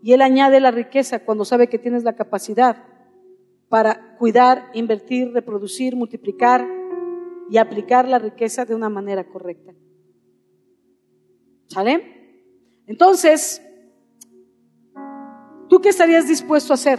[0.02, 2.84] Y Él añade la riqueza cuando sabe que tienes la capacidad
[3.68, 6.77] para cuidar, invertir, reproducir, multiplicar
[7.50, 9.72] y aplicar la riqueza de una manera correcta.
[11.66, 12.14] ¿Sale?
[12.86, 13.62] Entonces,
[15.68, 16.98] ¿tú qué estarías dispuesto a hacer?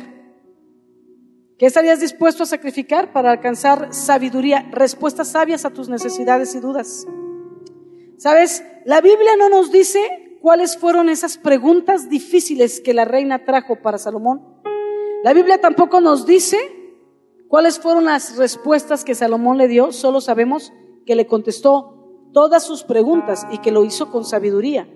[1.58, 7.06] ¿Qué estarías dispuesto a sacrificar para alcanzar sabiduría, respuestas sabias a tus necesidades y dudas?
[8.18, 8.64] ¿Sabes?
[8.86, 13.98] La Biblia no nos dice cuáles fueron esas preguntas difíciles que la reina trajo para
[13.98, 14.62] Salomón.
[15.24, 16.58] La Biblia tampoco nos dice
[17.50, 20.72] cuáles fueron las respuestas que Salomón le dio, solo sabemos
[21.06, 24.88] que le contestó todas sus preguntas y que lo hizo con sabiduría.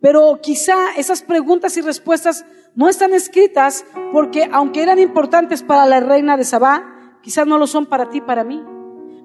[0.00, 6.00] Pero quizá esas preguntas y respuestas no están escritas porque aunque eran importantes para la
[6.00, 8.62] reina de Sabá, quizás no lo son para ti, para mí.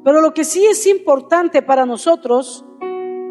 [0.03, 2.65] Pero lo que sí es importante para nosotros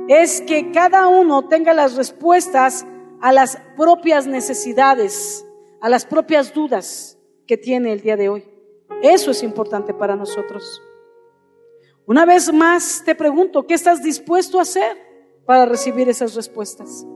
[0.08, 2.86] es que cada uno tenga las respuestas
[3.20, 5.46] a las propias necesidades,
[5.80, 7.17] a las propias dudas
[7.48, 8.44] que tiene el día de hoy.
[9.02, 10.82] Eso es importante para nosotros.
[12.06, 14.96] Una vez más te pregunto, ¿qué estás dispuesto a hacer
[15.46, 17.06] para recibir esas respuestas?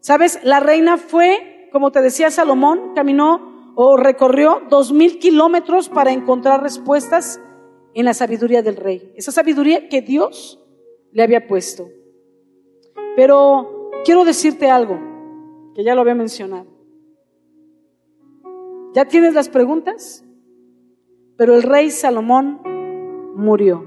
[0.00, 0.40] ¿Sabes?
[0.44, 6.62] La reina fue, como te decía Salomón, caminó o recorrió dos mil kilómetros para encontrar
[6.62, 7.40] respuestas
[7.94, 9.12] en la sabiduría del rey.
[9.16, 10.60] Esa sabiduría que Dios
[11.12, 11.88] le había puesto.
[13.16, 14.98] Pero quiero decirte algo,
[15.74, 16.71] que ya lo había mencionado.
[18.94, 20.24] ¿Ya tienes las preguntas?
[21.36, 22.60] Pero el rey Salomón
[23.34, 23.86] murió.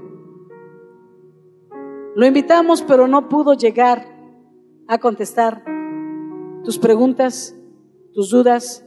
[2.16, 4.06] Lo invitamos, pero no pudo llegar
[4.88, 5.64] a contestar
[6.64, 7.54] tus preguntas,
[8.14, 8.84] tus dudas,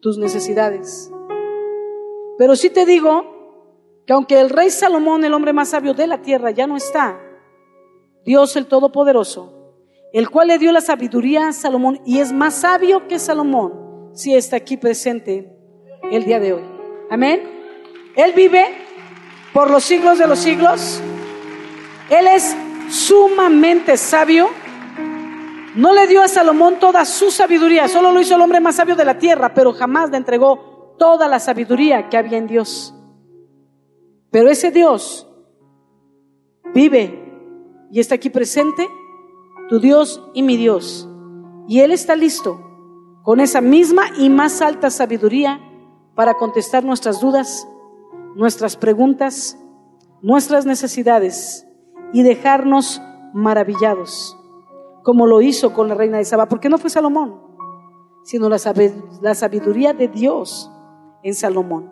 [0.00, 1.12] tus necesidades.
[2.38, 3.34] Pero sí te digo
[4.06, 7.20] que aunque el rey Salomón, el hombre más sabio de la tierra, ya no está,
[8.24, 9.52] Dios el Todopoderoso,
[10.12, 13.83] el cual le dio la sabiduría a Salomón y es más sabio que Salomón,
[14.14, 15.52] sí está aquí presente
[16.10, 16.62] el día de hoy.
[17.10, 17.42] Amén.
[18.16, 18.66] Él vive
[19.52, 21.00] por los siglos de los siglos.
[22.10, 22.56] Él es
[22.88, 24.48] sumamente sabio
[25.74, 28.94] no le dio a Salomón toda su sabiduría, solo lo hizo el hombre más sabio
[28.94, 32.94] de la tierra, pero jamás le entregó toda la sabiduría que había en Dios.
[34.30, 35.28] Pero ese Dios
[36.72, 37.32] vive
[37.90, 38.86] y está aquí presente,
[39.68, 41.08] tu Dios y mi Dios.
[41.66, 42.73] Y Él está listo
[43.24, 45.58] con esa misma y más alta sabiduría
[46.14, 47.66] para contestar nuestras dudas,
[48.36, 49.58] nuestras preguntas,
[50.20, 51.66] nuestras necesidades
[52.12, 53.00] y dejarnos
[53.32, 54.36] maravillados
[55.02, 57.40] como lo hizo con la reina de Saba, porque no fue Salomón,
[58.24, 60.70] sino la, sabiduría de Dios
[61.22, 61.90] en Salomón.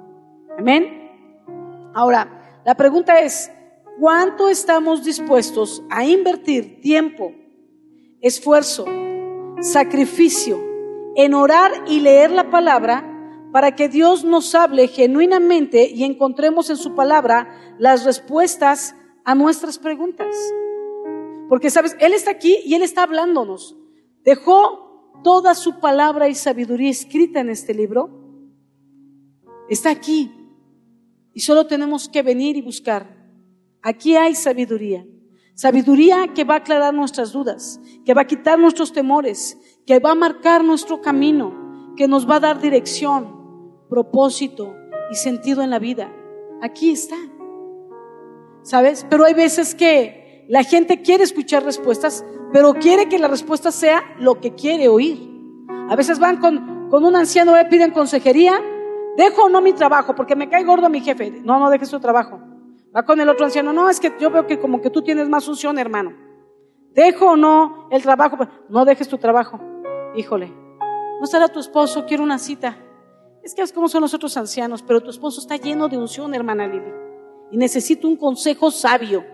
[0.58, 1.90] Amén.
[1.94, 3.50] Ahora, la pregunta es,
[3.98, 7.32] ¿cuánto estamos dispuestos a invertir tiempo,
[8.20, 8.84] esfuerzo,
[9.60, 10.71] sacrificio
[11.16, 13.08] en orar y leer la palabra
[13.52, 19.78] para que Dios nos hable genuinamente y encontremos en su palabra las respuestas a nuestras
[19.78, 20.34] preguntas?
[21.48, 23.76] Porque, sabes, Él está aquí y Él está hablándonos.
[24.24, 28.10] Dejó toda su palabra y sabiduría escrita en este libro.
[29.68, 30.32] Está aquí.
[31.34, 33.22] Y solo tenemos que venir y buscar.
[33.82, 35.06] Aquí hay sabiduría.
[35.54, 40.12] Sabiduría que va a aclarar nuestras dudas, que va a quitar nuestros temores, que va
[40.12, 44.74] a marcar nuestro camino, que nos va a dar dirección, propósito
[45.10, 46.12] y sentido en la vida.
[46.60, 47.16] Aquí está.
[48.62, 49.06] ¿Sabes?
[49.10, 54.02] Pero hay veces que la gente quiere escuchar respuestas, pero quiere que la respuesta sea
[54.18, 55.30] lo que quiere oír.
[55.88, 58.60] A veces van con, con un anciano, y piden consejería,
[59.16, 61.30] Dejo o no mi trabajo porque me cae gordo mi jefe.
[61.44, 62.40] No, no dejes tu trabajo.
[62.94, 63.72] Va con el otro anciano.
[63.72, 66.12] No, es que yo veo que como que tú tienes más unción, hermano.
[66.94, 68.38] Dejo o no el trabajo.
[68.68, 69.60] No dejes tu trabajo.
[70.14, 70.52] Híjole.
[71.18, 72.76] No estará tu esposo, quiero una cita.
[73.42, 76.34] Es que es como son los otros ancianos, pero tu esposo está lleno de unción,
[76.34, 76.92] hermana Lili.
[77.50, 79.24] Y necesito un consejo sabio.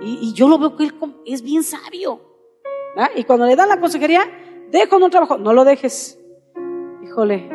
[0.00, 0.94] Y, yo lo veo que él
[1.26, 2.20] es bien sabio.
[3.16, 4.22] Y cuando le dan la consejería,
[4.70, 5.38] dejo un trabajo.
[5.38, 6.18] No lo dejes.
[7.02, 7.48] Híjole.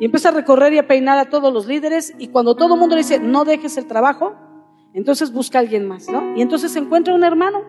[0.00, 2.14] Y empieza a recorrer y a peinar a todos los líderes.
[2.18, 4.34] Y cuando todo el mundo le dice, no dejes el trabajo,
[4.94, 6.36] entonces busca a alguien más, ¿no?
[6.36, 7.62] Y entonces encuentra un hermano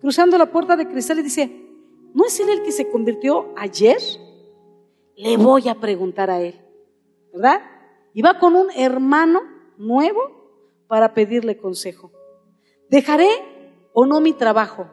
[0.00, 1.67] cruzando la puerta de cristal y dice,
[2.14, 3.98] ¿no es él el que se convirtió ayer?
[5.16, 6.54] Le voy a preguntar a él.
[7.32, 7.60] ¿verdad?
[8.12, 9.40] Y va con un hermano
[9.76, 10.20] nuevo
[10.86, 12.10] para pedirle consejo.
[12.88, 13.28] ¿Dejaré
[13.92, 14.88] o no mi trabajo?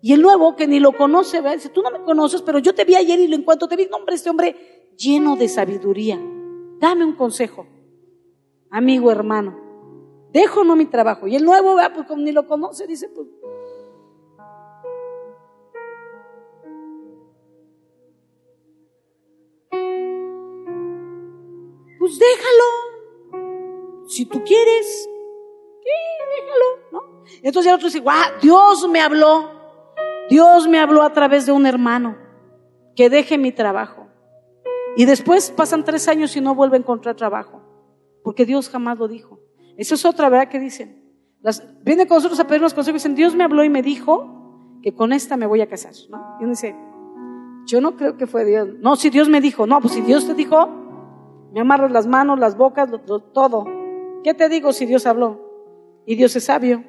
[0.00, 1.56] Y el nuevo, que ni lo conoce, ¿verdad?
[1.56, 3.86] dice, tú no me conoces, pero yo te vi ayer y en cuanto te vi,
[3.86, 6.20] no, hombre, este hombre lleno de sabiduría.
[6.78, 7.66] Dame un consejo,
[8.70, 9.66] amigo, hermano.
[10.30, 11.26] ¿Dejo o no mi trabajo?
[11.26, 13.26] Y el nuevo, va, pues como ni lo conoce, dice, pues
[22.08, 24.06] pues déjalo.
[24.08, 25.08] Si tú quieres,
[26.36, 27.22] déjalo, ¿no?
[27.42, 29.50] Entonces el otro dice, guau, Dios me habló.
[30.30, 32.16] Dios me habló a través de un hermano
[32.96, 34.06] que deje mi trabajo.
[34.96, 37.62] Y después pasan tres años y no vuelve a encontrar trabajo,
[38.24, 39.38] porque Dios jamás lo dijo.
[39.76, 41.04] Eso es otra verdad que dicen.
[41.40, 44.80] Las, viene con nosotros a pedirnos consejos y dicen, Dios me habló y me dijo
[44.82, 45.92] que con esta me voy a casar.
[46.10, 46.36] ¿no?
[46.40, 46.74] Y uno dice,
[47.66, 48.68] yo no creo que fue Dios.
[48.80, 50.77] No, si Dios me dijo, no, pues si Dios te dijo,
[51.52, 52.90] me amarras las manos, las bocas,
[53.32, 53.64] todo.
[54.22, 55.40] ¿Qué te digo si Dios habló?
[56.06, 56.84] Y Dios es sabio.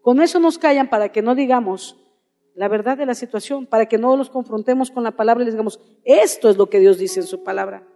[0.00, 2.00] Con eso nos callan para que no digamos
[2.54, 5.54] la verdad de la situación, para que no los confrontemos con la palabra y les
[5.54, 7.86] digamos, esto es lo que Dios dice en su palabra.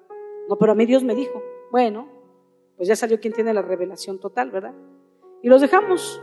[0.48, 1.42] No, pero a mí Dios me dijo.
[1.70, 2.08] Bueno,
[2.76, 4.74] pues ya salió quien tiene la revelación total, ¿verdad?
[5.42, 6.20] Y los dejamos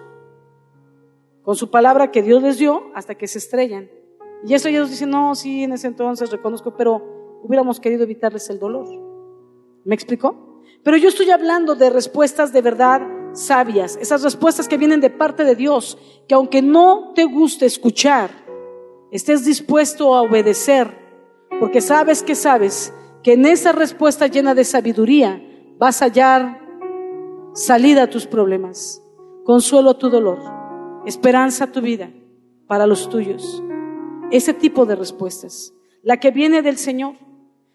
[1.43, 3.89] con su palabra que Dios les dio hasta que se estrellan.
[4.43, 8.60] Y eso ellos dicen, no, sí, en ese entonces reconozco, pero hubiéramos querido evitarles el
[8.60, 8.88] dolor.
[9.86, 10.62] ¿Me explicó?
[10.84, 13.02] Pero yo estoy hablando de respuestas de verdad
[13.34, 18.32] sabias, esas respuestas que vienen de parte de Dios, que aunque no te guste escuchar,
[19.12, 20.89] estés dispuesto a obedecer,
[21.60, 22.93] porque sabes que sabes
[23.24, 25.41] que en esa respuesta llena de sabiduría
[25.78, 26.62] vas a hallar
[27.54, 29.02] salida a tus problemas,
[29.43, 30.39] consuelo a tu dolor,
[31.06, 32.12] esperanza a tu vida
[32.67, 33.62] para los tuyos.
[34.32, 37.15] Ese tipo de respuestas, la que viene del Señor.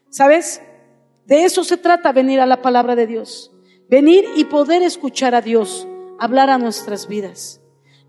[0.08, 0.60] ¿Sabes?
[1.26, 3.52] De eso se trata venir a la palabra de Dios.
[3.88, 5.86] Venir y poder escuchar a Dios,
[6.18, 7.60] hablar a nuestras vidas.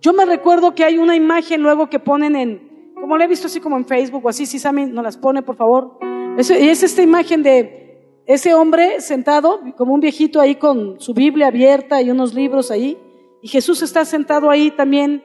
[0.02, 3.48] Yo me recuerdo que hay una imagen luego que ponen en, como la he visto
[3.48, 5.98] así como en Facebook o así, si Sammy nos las pone, por favor.
[6.38, 7.82] Es, es esta imagen de
[8.26, 12.98] ese hombre sentado, como un viejito ahí con su Biblia abierta y unos libros ahí.
[13.42, 15.24] Y Jesús está sentado ahí también,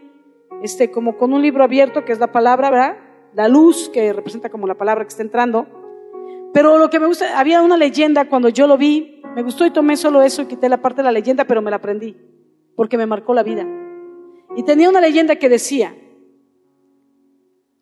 [0.63, 2.97] este, como con un libro abierto, que es la palabra, ¿verdad?
[3.35, 5.67] La luz, que representa como la palabra que está entrando.
[6.57, 9.71] Pero lo que me gusta, había una leyenda cuando yo lo vi, me gustó y
[9.71, 12.17] tomé solo eso y quité la parte de la leyenda, pero me la aprendí,
[12.75, 13.67] porque me marcó la vida.
[14.57, 15.95] Y tenía una leyenda que decía,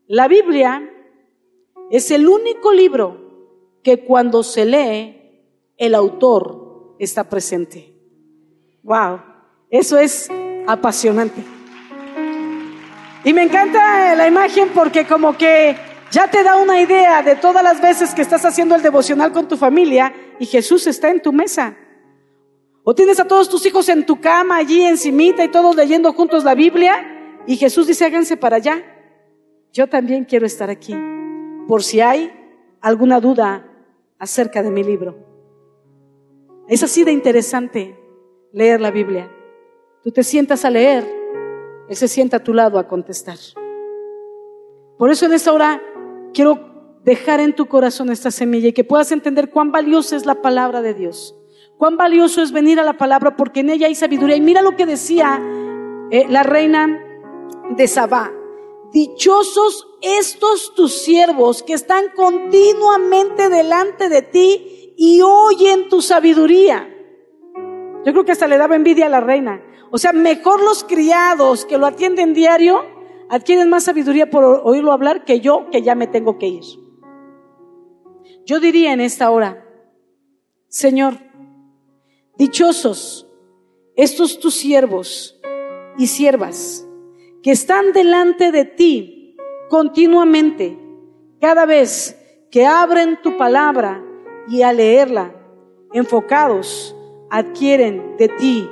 [0.09, 0.91] la Biblia
[1.89, 5.45] es el único libro que cuando se lee,
[5.77, 7.95] el autor está presente.
[8.83, 9.21] Wow,
[9.71, 10.29] eso es
[10.67, 11.45] apasionante.
[13.23, 15.77] Y me encanta la imagen porque como que
[16.11, 19.49] ya te da una idea de todas las veces que estás haciendo el devocional con
[19.49, 21.77] tu familia y Jesús está en tu mesa.
[22.85, 26.45] O tienes a todos tus hijos en tu cama allí encimita y todos leyendo juntos
[26.45, 28.83] la Biblia y Jesús dice háganse para allá.
[29.73, 30.95] Yo también quiero estar aquí
[31.67, 32.33] por si hay
[32.81, 33.67] alguna duda
[34.19, 35.17] acerca de mi libro.
[36.69, 37.99] Es así de interesante
[38.53, 39.31] leer la Biblia.
[40.03, 41.05] Tú te sientas a leer,
[41.89, 43.39] Él se sienta a tu lado a contestar.
[44.99, 45.83] Por eso en esta hora
[46.35, 50.43] quiero dejar en tu corazón esta semilla y que puedas entender cuán valiosa es la
[50.43, 51.35] palabra de Dios.
[51.79, 54.37] Cuán valioso es venir a la palabra porque en ella hay sabiduría.
[54.37, 55.41] Y mira lo que decía
[56.11, 57.01] eh, la reina
[57.77, 58.33] de Sabá.
[58.93, 66.89] Dichosos estos tus siervos que están continuamente delante de ti y oyen tu sabiduría.
[68.05, 69.63] Yo creo que hasta le daba envidia a la reina.
[69.91, 72.85] O sea, mejor los criados que lo atienden diario
[73.35, 76.63] adquieren más sabiduría por oírlo hablar que yo, que ya me tengo que ir.
[78.47, 79.67] Yo diría en esta hora,
[80.69, 81.15] Señor,
[82.39, 83.29] dichosos
[83.97, 85.41] estos tus siervos
[85.99, 86.87] y siervas
[87.43, 89.37] que están delante de ti
[89.69, 90.79] continuamente,
[91.41, 92.17] cada vez
[92.53, 94.01] que abren tu palabra
[94.49, 95.35] y a leerla,
[95.93, 96.95] enfocados
[97.31, 98.71] adquieren de ti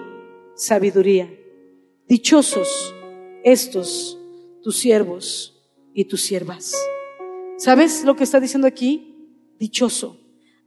[0.55, 1.29] sabiduría.
[2.07, 2.94] Dichosos
[3.42, 4.21] estos
[4.62, 5.61] tus siervos
[5.94, 6.75] y tus siervas.
[7.57, 9.55] ¿Sabes lo que está diciendo aquí?
[9.59, 10.18] Dichoso.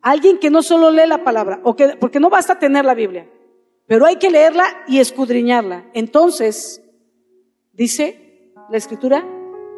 [0.01, 3.29] Alguien que no solo lee la palabra, o que, porque no basta tener la Biblia,
[3.87, 5.89] pero hay que leerla y escudriñarla.
[5.93, 6.81] Entonces,
[7.73, 9.27] dice la escritura,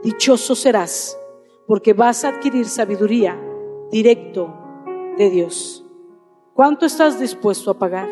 [0.03, 1.17] dichoso serás,
[1.65, 3.39] porque vas a adquirir sabiduría
[3.91, 4.53] directo
[5.17, 5.83] de Dios.
[6.53, 8.09] ¿Cuánto estás dispuesto a pagar?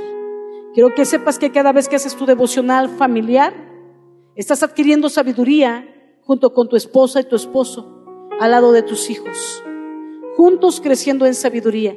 [0.74, 3.54] Quiero que sepas que cada vez que haces tu devocional familiar,
[4.36, 5.94] estás adquiriendo sabiduría
[6.25, 8.03] junto con tu esposa y tu esposo,
[8.39, 9.63] al lado de tus hijos,
[10.35, 11.95] juntos creciendo en sabiduría.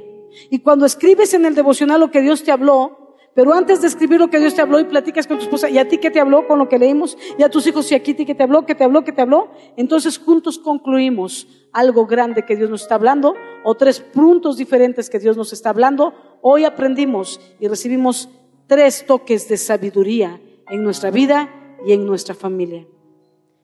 [0.50, 4.18] Y cuando escribes en el devocional lo que Dios te habló, pero antes de escribir
[4.18, 6.20] lo que Dios te habló y platicas con tu esposa, y a ti que te
[6.20, 8.66] habló con lo que leímos, y a tus hijos y a ti que te habló,
[8.66, 12.96] que te habló, que te habló, entonces juntos concluimos algo grande que Dios nos está
[12.96, 16.14] hablando, o tres puntos diferentes que Dios nos está hablando.
[16.42, 18.28] Hoy aprendimos y recibimos
[18.66, 21.48] tres toques de sabiduría en nuestra vida
[21.86, 22.86] y en nuestra familia.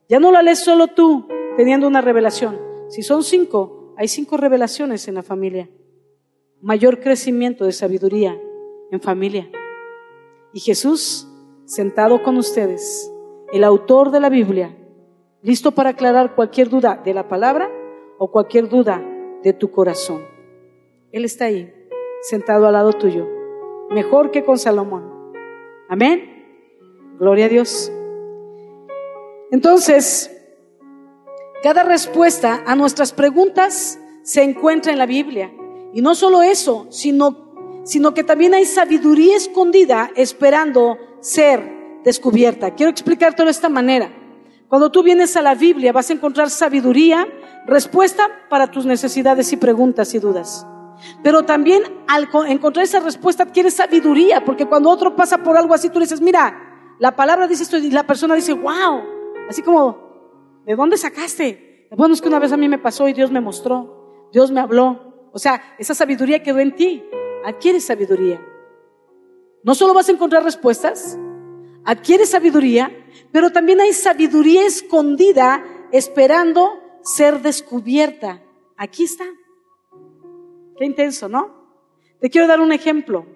[0.08, 2.58] Ya no la lees solo tú teniendo una revelación.
[2.88, 5.70] Si son cinco, hay cinco revelaciones en la familia.
[6.60, 8.38] Mayor crecimiento de sabiduría
[8.90, 9.50] en familia.
[10.52, 11.28] Y Jesús,
[11.64, 13.12] sentado con ustedes,
[13.52, 14.76] el autor de la Biblia,
[15.42, 17.70] listo para aclarar cualquier duda de la palabra
[18.18, 19.02] o cualquier duda
[19.42, 20.22] de tu corazón.
[21.12, 21.72] Él está ahí,
[22.22, 23.26] sentado al lado tuyo,
[23.90, 25.32] mejor que con Salomón.
[25.88, 26.46] Amén.
[27.18, 27.92] Gloria a Dios.
[29.54, 30.32] Entonces,
[31.62, 35.52] cada respuesta a nuestras preguntas se encuentra en la Biblia.
[35.92, 37.44] Y no solo eso, sino
[37.84, 42.74] sino que también hay sabiduría escondida esperando ser descubierta.
[42.74, 44.10] Quiero explicártelo de esta manera.
[44.66, 47.24] Cuando tú vienes a la Biblia vas a encontrar sabiduría,
[47.64, 50.66] respuesta para tus necesidades y preguntas y dudas.
[51.22, 55.90] Pero también al encontrar esa respuesta adquieres sabiduría, porque cuando otro pasa por algo así,
[55.90, 59.13] tú le dices, mira, la palabra dice esto y la persona dice, wow,
[59.48, 61.88] así como, ¿de dónde sacaste?
[61.96, 64.60] Bueno, es que una vez a mí me pasó y Dios me mostró, Dios me
[64.60, 65.30] habló.
[65.32, 67.02] O sea, esa sabiduría quedó en ti
[67.44, 68.40] adquieres sabiduría.
[69.62, 71.18] No solo vas a encontrar respuestas,
[71.84, 72.90] adquieres sabiduría,
[73.30, 78.42] pero también hay sabiduría escondida esperando ser descubierta.
[78.76, 79.24] Aquí está.
[80.76, 81.64] Qué intenso, ¿no?
[82.20, 83.26] Te quiero dar un ejemplo.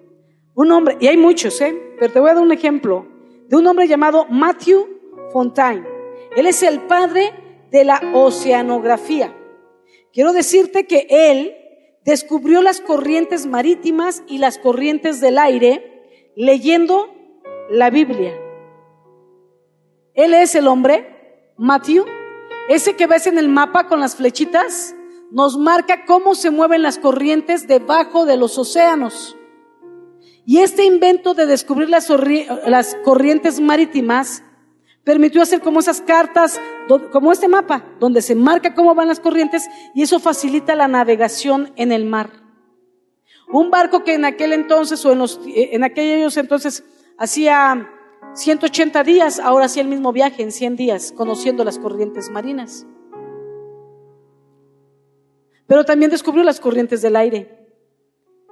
[0.55, 1.95] Un hombre, y hay muchos, ¿eh?
[1.99, 3.05] Pero te voy a dar un ejemplo
[3.47, 4.87] de un hombre llamado Matthew
[5.31, 5.98] Fontaine.
[6.35, 7.33] Él es el padre
[7.71, 9.35] de la oceanografía.
[10.13, 11.55] Quiero decirte que él
[12.03, 17.13] descubrió las corrientes marítimas y las corrientes del aire leyendo
[17.69, 18.33] la Biblia.
[20.13, 22.05] Él es el hombre, Matthew,
[22.69, 24.95] ese que ves en el mapa con las flechitas,
[25.31, 29.37] nos marca cómo se mueven las corrientes debajo de los océanos.
[30.45, 32.09] Y este invento de descubrir las,
[32.65, 34.43] las corrientes marítimas
[35.09, 36.61] permitió hacer como esas cartas,
[37.11, 41.73] como este mapa, donde se marca cómo van las corrientes y eso facilita la navegación
[41.77, 42.29] en el mar.
[43.51, 46.83] Un barco que en aquel entonces o en, los, eh, aquellos entonces
[47.17, 47.89] hacía
[48.35, 52.85] 180 días, ahora hacía el mismo viaje en 100 días, conociendo las corrientes marinas.
[55.65, 57.67] Pero también descubrió las corrientes del aire.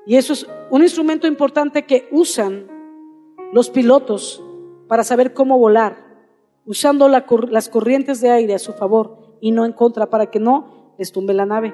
[0.07, 2.67] Y eso es un instrumento importante que usan
[3.53, 4.43] los pilotos
[4.87, 6.06] para saber cómo volar
[6.67, 10.93] usando las corrientes de aire a su favor y no en contra para que no
[10.99, 11.73] les tumbe la nave,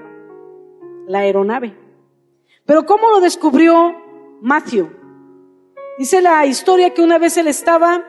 [1.08, 1.76] la aeronave.
[2.66, 3.94] Pero ¿cómo lo descubrió
[4.42, 4.90] Matthew?
[5.98, 8.06] Dice la historia que una vez él estaba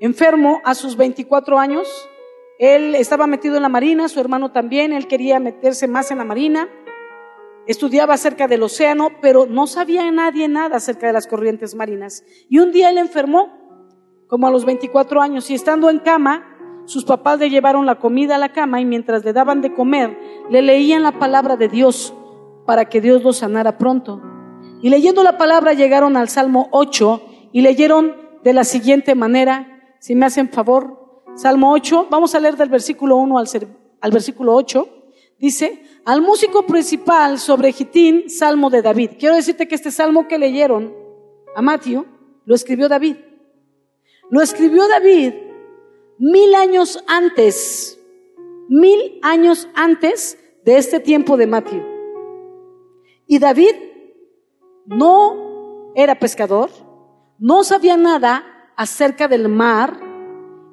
[0.00, 2.08] enfermo a sus 24 años,
[2.58, 6.24] él estaba metido en la marina, su hermano también, él quería meterse más en la
[6.24, 6.68] marina,
[7.66, 12.24] estudiaba acerca del océano, pero no sabía nadie nada acerca de las corrientes marinas.
[12.48, 13.61] Y un día él enfermó
[14.32, 16.42] como a los 24 años, y estando en cama,
[16.86, 20.18] sus papás le llevaron la comida a la cama y mientras le daban de comer,
[20.48, 22.14] le leían la palabra de Dios
[22.64, 24.22] para que Dios lo sanara pronto.
[24.80, 30.14] Y leyendo la palabra llegaron al Salmo 8 y leyeron de la siguiente manera, si
[30.14, 34.88] me hacen favor, Salmo 8, vamos a leer del versículo 1 al, versículo 8,
[35.38, 39.10] dice, al músico principal sobre Gitín, Salmo de David.
[39.18, 40.90] Quiero decirte que este salmo que leyeron
[41.54, 42.06] a Matthew,
[42.46, 43.16] lo escribió David.
[44.32, 45.34] Lo escribió David
[46.18, 48.00] mil años antes,
[48.66, 51.84] mil años antes de este tiempo de Mateo.
[53.26, 53.74] Y David
[54.86, 56.70] no era pescador,
[57.38, 58.42] no sabía nada
[58.74, 60.00] acerca del mar,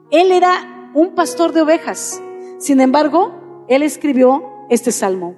[0.09, 2.23] él era un pastor de ovejas.
[2.59, 5.35] Sin embargo, él escribió este salmo.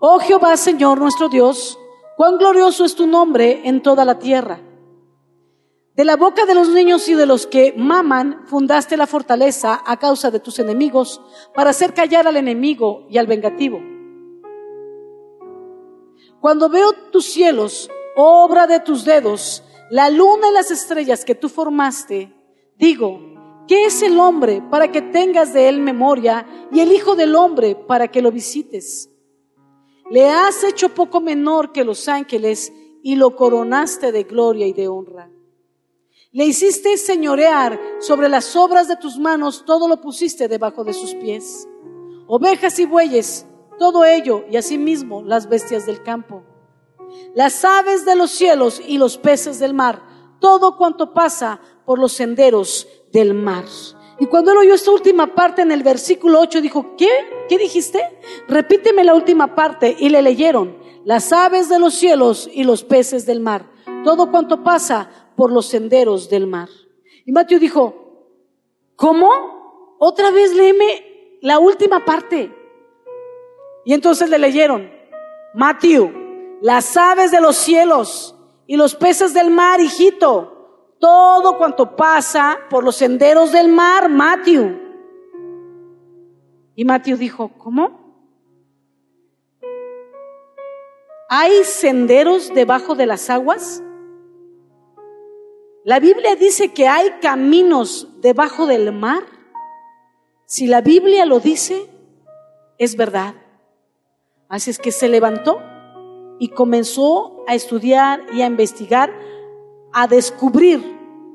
[0.00, 1.78] Oh Jehová, Señor nuestro Dios,
[2.16, 4.60] Cuán glorioso es tu nombre en toda la tierra.
[5.94, 9.98] De la boca de los niños y de los que maman fundaste la fortaleza a
[9.98, 11.20] causa de tus enemigos
[11.54, 13.78] para hacer callar al enemigo y al vengativo.
[16.40, 21.50] Cuando veo tus cielos, obra de tus dedos, la luna y las estrellas que tú
[21.50, 22.34] formaste,
[22.78, 23.20] digo,
[23.68, 27.74] ¿qué es el hombre para que tengas de él memoria y el Hijo del hombre
[27.74, 29.10] para que lo visites?
[30.10, 32.72] Le has hecho poco menor que los ángeles
[33.02, 35.30] y lo coronaste de gloria y de honra.
[36.34, 41.14] Le hiciste señorear sobre las obras de tus manos, todo lo pusiste debajo de sus
[41.14, 41.68] pies.
[42.26, 43.44] Ovejas y bueyes,
[43.78, 46.42] todo ello, y asimismo las bestias del campo.
[47.34, 50.02] Las aves de los cielos y los peces del mar,
[50.40, 53.66] todo cuanto pasa por los senderos del mar.
[54.18, 57.10] Y cuando él oyó esta última parte en el versículo 8, dijo, ¿qué?
[57.46, 58.00] ¿Qué dijiste?
[58.48, 59.94] Repíteme la última parte.
[59.98, 63.70] Y le leyeron, las aves de los cielos y los peces del mar,
[64.02, 66.68] todo cuanto pasa por los senderos del mar.
[67.24, 67.94] Y Mateo dijo,
[68.96, 69.96] ¿cómo?
[69.98, 72.52] Otra vez léeme la última parte.
[73.84, 74.90] Y entonces le leyeron,
[75.54, 76.12] Mateo,
[76.60, 82.84] las aves de los cielos y los peces del mar, hijito, todo cuanto pasa por
[82.84, 84.78] los senderos del mar, Mateo.
[86.74, 88.00] Y Mateo dijo, ¿cómo?
[91.28, 93.82] ¿Hay senderos debajo de las aguas?
[95.84, 99.24] La Biblia dice que hay caminos debajo del mar.
[100.46, 101.88] Si la Biblia lo dice,
[102.78, 103.34] es verdad.
[104.48, 105.60] Así es que se levantó
[106.38, 109.12] y comenzó a estudiar y a investigar,
[109.92, 110.80] a descubrir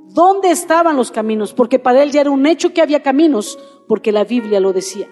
[0.08, 4.14] dónde estaban los caminos, porque para él ya era un hecho que había caminos, porque
[4.14, 5.10] la Biblia lo decía.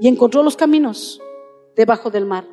[0.00, 1.20] Y encontró los caminos
[1.76, 2.46] debajo del mar.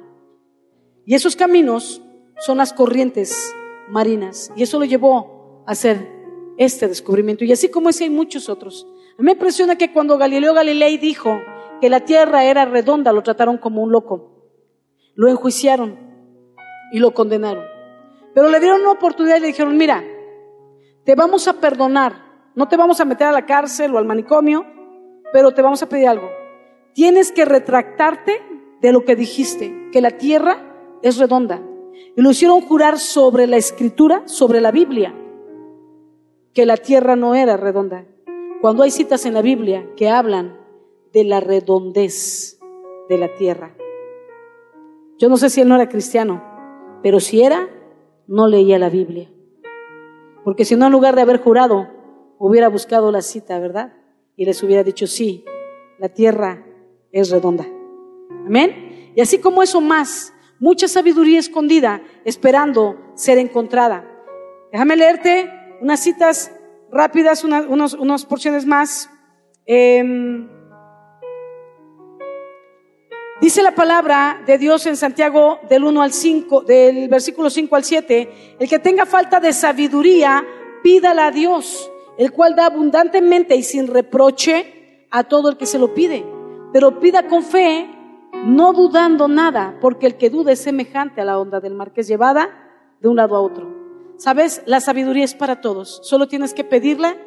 [1.06, 2.02] Y esos caminos
[2.40, 3.56] son las corrientes
[3.90, 4.52] marinas.
[4.58, 6.14] Y eso lo llevó a ser
[6.58, 7.43] este descubrimiento.
[7.43, 8.88] Y así como ese hay muchos otros.
[9.18, 11.39] A mí me impresiona que cuando Galileo Galilei dijo
[11.82, 14.49] que la tierra era redonda, lo trataron como un loco.
[15.16, 15.97] Lo enjuiciaron
[16.91, 17.64] y lo condenaron.
[18.34, 20.03] Pero le dieron una oportunidad y le dijeron, mira,
[21.06, 22.14] te vamos a perdonar,
[22.56, 24.66] no te vamos a meter a la cárcel o al manicomio,
[25.32, 26.30] pero te vamos a pedir algo.
[26.93, 28.41] Tienes que retractarte
[28.82, 31.62] de lo que dijiste, que la tierra es redonda.
[32.18, 35.14] Y lo hicieron jurar sobre la escritura, sobre la Biblia
[36.56, 38.06] que la tierra no era redonda.
[38.62, 40.58] Cuando hay citas en la Biblia que hablan
[41.12, 42.60] de la redondez
[43.10, 43.76] de la tierra.
[45.20, 46.41] Yo no sé si él no era cristiano,
[47.03, 47.70] pero si era,
[48.26, 49.30] no leía la Biblia.
[50.45, 51.89] Porque si no, en lugar de haber jurado,
[52.39, 53.93] hubiera buscado la cita, ¿verdad?
[54.38, 55.43] Y les hubiera dicho, sí,
[55.99, 56.66] la tierra
[57.12, 57.66] es redonda.
[58.45, 59.12] Amén.
[59.14, 64.10] Y así como eso más, mucha sabiduría escondida esperando ser encontrada.
[64.72, 65.49] Déjame leerte
[65.86, 66.52] unas citas
[66.92, 69.08] rápidas, unas porciones más.
[69.68, 70.50] Em,
[73.40, 77.84] dice la palabra de Dios en Santiago del 1 al 5, del versículo 5 al
[77.84, 80.44] 7, el que tenga falta de sabiduría,
[80.82, 85.78] pídala a Dios, el cual da abundantemente y sin reproche a todo el que se
[85.78, 86.26] lo pide.
[86.74, 87.88] Pero pida con fe,
[88.44, 92.02] no dudando nada, porque el que duda es semejante a la onda del mar que
[92.02, 92.50] es llevada
[93.00, 93.85] de un lado a otro.
[94.18, 95.99] Sabes, la sabiduría es para todos.
[96.03, 97.18] Solo tienes que pedirla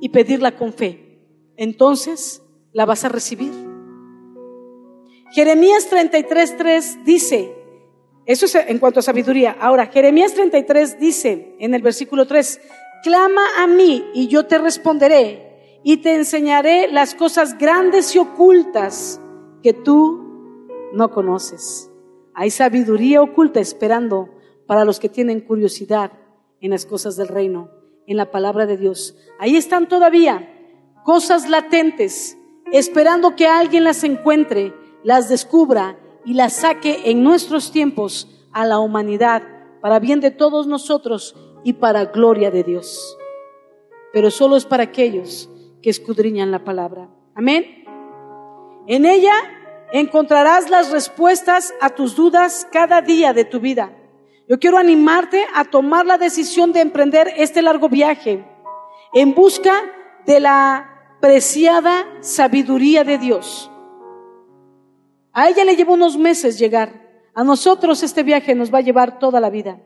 [0.00, 1.20] y pedirla con fe.
[1.56, 2.42] Entonces
[2.72, 3.52] la vas a recibir.
[5.32, 7.54] Jeremías 33.3 dice,
[8.26, 9.56] eso es en cuanto a sabiduría.
[9.58, 12.60] Ahora, Jeremías 33 dice en el versículo 3,
[13.02, 19.20] clama a mí y yo te responderé y te enseñaré las cosas grandes y ocultas
[19.62, 21.90] que tú no conoces.
[22.32, 24.30] Hay sabiduría oculta esperando
[24.66, 26.12] para los que tienen curiosidad
[26.60, 27.70] en las cosas del reino,
[28.06, 29.16] en la palabra de Dios.
[29.38, 30.50] Ahí están todavía
[31.04, 32.38] cosas latentes,
[32.72, 38.78] esperando que alguien las encuentre, las descubra y las saque en nuestros tiempos a la
[38.78, 39.42] humanidad,
[39.80, 43.18] para bien de todos nosotros y para gloria de Dios.
[44.12, 45.50] Pero solo es para aquellos
[45.82, 47.10] que escudriñan la palabra.
[47.34, 47.84] Amén.
[48.86, 49.34] En ella
[49.92, 53.92] encontrarás las respuestas a tus dudas cada día de tu vida.
[54.46, 58.44] Yo quiero animarte a tomar la decisión de emprender este largo viaje
[59.14, 59.72] en busca
[60.26, 63.70] de la preciada sabiduría de Dios.
[65.32, 67.02] A ella le llevó unos meses llegar.
[67.34, 69.80] A nosotros este viaje nos va a llevar toda la vida.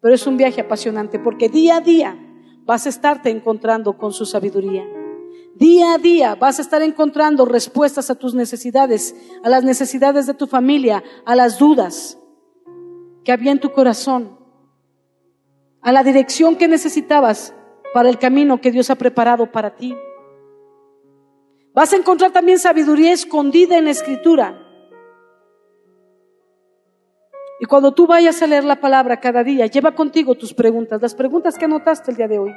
[0.00, 2.18] Pero es un viaje apasionante porque día a día
[2.64, 4.84] vas a estarte encontrando con su sabiduría.
[5.54, 10.34] Día a día vas a estar encontrando respuestas a tus necesidades, a las necesidades de
[10.34, 12.19] tu familia, a las dudas
[13.32, 14.38] había en tu corazón,
[15.82, 17.54] a la dirección que necesitabas
[17.92, 19.96] para el camino que Dios ha preparado para ti.
[21.72, 24.66] Vas a encontrar también sabiduría escondida en la escritura.
[27.60, 31.14] Y cuando tú vayas a leer la palabra cada día, lleva contigo tus preguntas, las
[31.14, 32.54] preguntas que anotaste el día de hoy,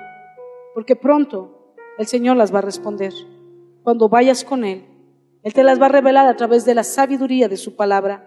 [0.74, 3.14] porque pronto el Señor las va a responder.
[3.84, 4.86] Cuando vayas con Él,
[5.44, 8.26] Él te las va a revelar a través de la sabiduría de su palabra.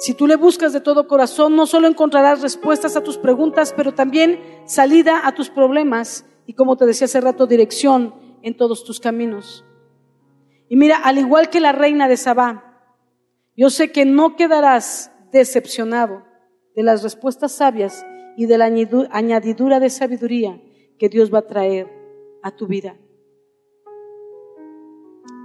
[0.00, 3.92] Si tú le buscas de todo corazón, no solo encontrarás respuestas a tus preguntas, pero
[3.92, 8.98] también salida a tus problemas y, como te decía hace rato, dirección en todos tus
[8.98, 9.62] caminos.
[10.70, 12.82] Y mira, al igual que la reina de Sabá,
[13.58, 16.22] yo sé que no quedarás decepcionado
[16.74, 18.06] de las respuestas sabias
[18.38, 18.72] y de la
[19.10, 20.62] añadidura de sabiduría
[20.98, 21.92] que Dios va a traer
[22.42, 22.96] a tu vida.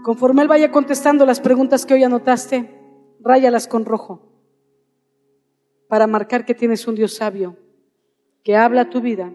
[0.05, 2.73] Conforme Él vaya contestando las preguntas que hoy anotaste,
[3.19, 4.24] ráyalas con rojo
[5.87, 7.57] para marcar que tienes un Dios sabio,
[8.43, 9.33] que habla tu vida,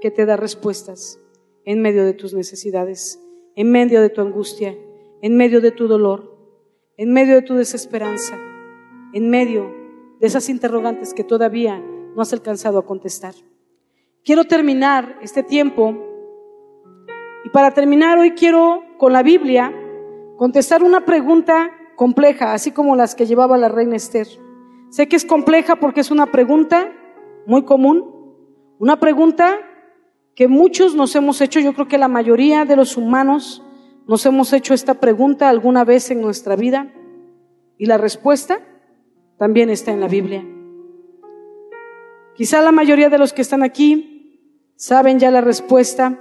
[0.00, 1.20] que te da respuestas
[1.64, 3.20] en medio de tus necesidades,
[3.54, 4.76] en medio de tu angustia,
[5.20, 6.36] en medio de tu dolor,
[6.96, 8.36] en medio de tu desesperanza,
[9.12, 9.72] en medio
[10.20, 13.34] de esas interrogantes que todavía no has alcanzado a contestar.
[14.24, 15.96] Quiero terminar este tiempo
[17.44, 19.72] y para terminar hoy quiero con la Biblia
[20.36, 24.28] contestar una pregunta compleja, así como las que llevaba la reina Esther.
[24.92, 26.92] Sé que es compleja porque es una pregunta
[27.46, 28.04] muy común,
[28.78, 29.58] una pregunta
[30.34, 33.64] que muchos nos hemos hecho, yo creo que la mayoría de los humanos
[34.06, 36.92] nos hemos hecho esta pregunta alguna vez en nuestra vida
[37.78, 38.60] y la respuesta
[39.38, 40.44] también está en la Biblia.
[42.34, 44.42] Quizá la mayoría de los que están aquí
[44.76, 46.20] saben ya la respuesta,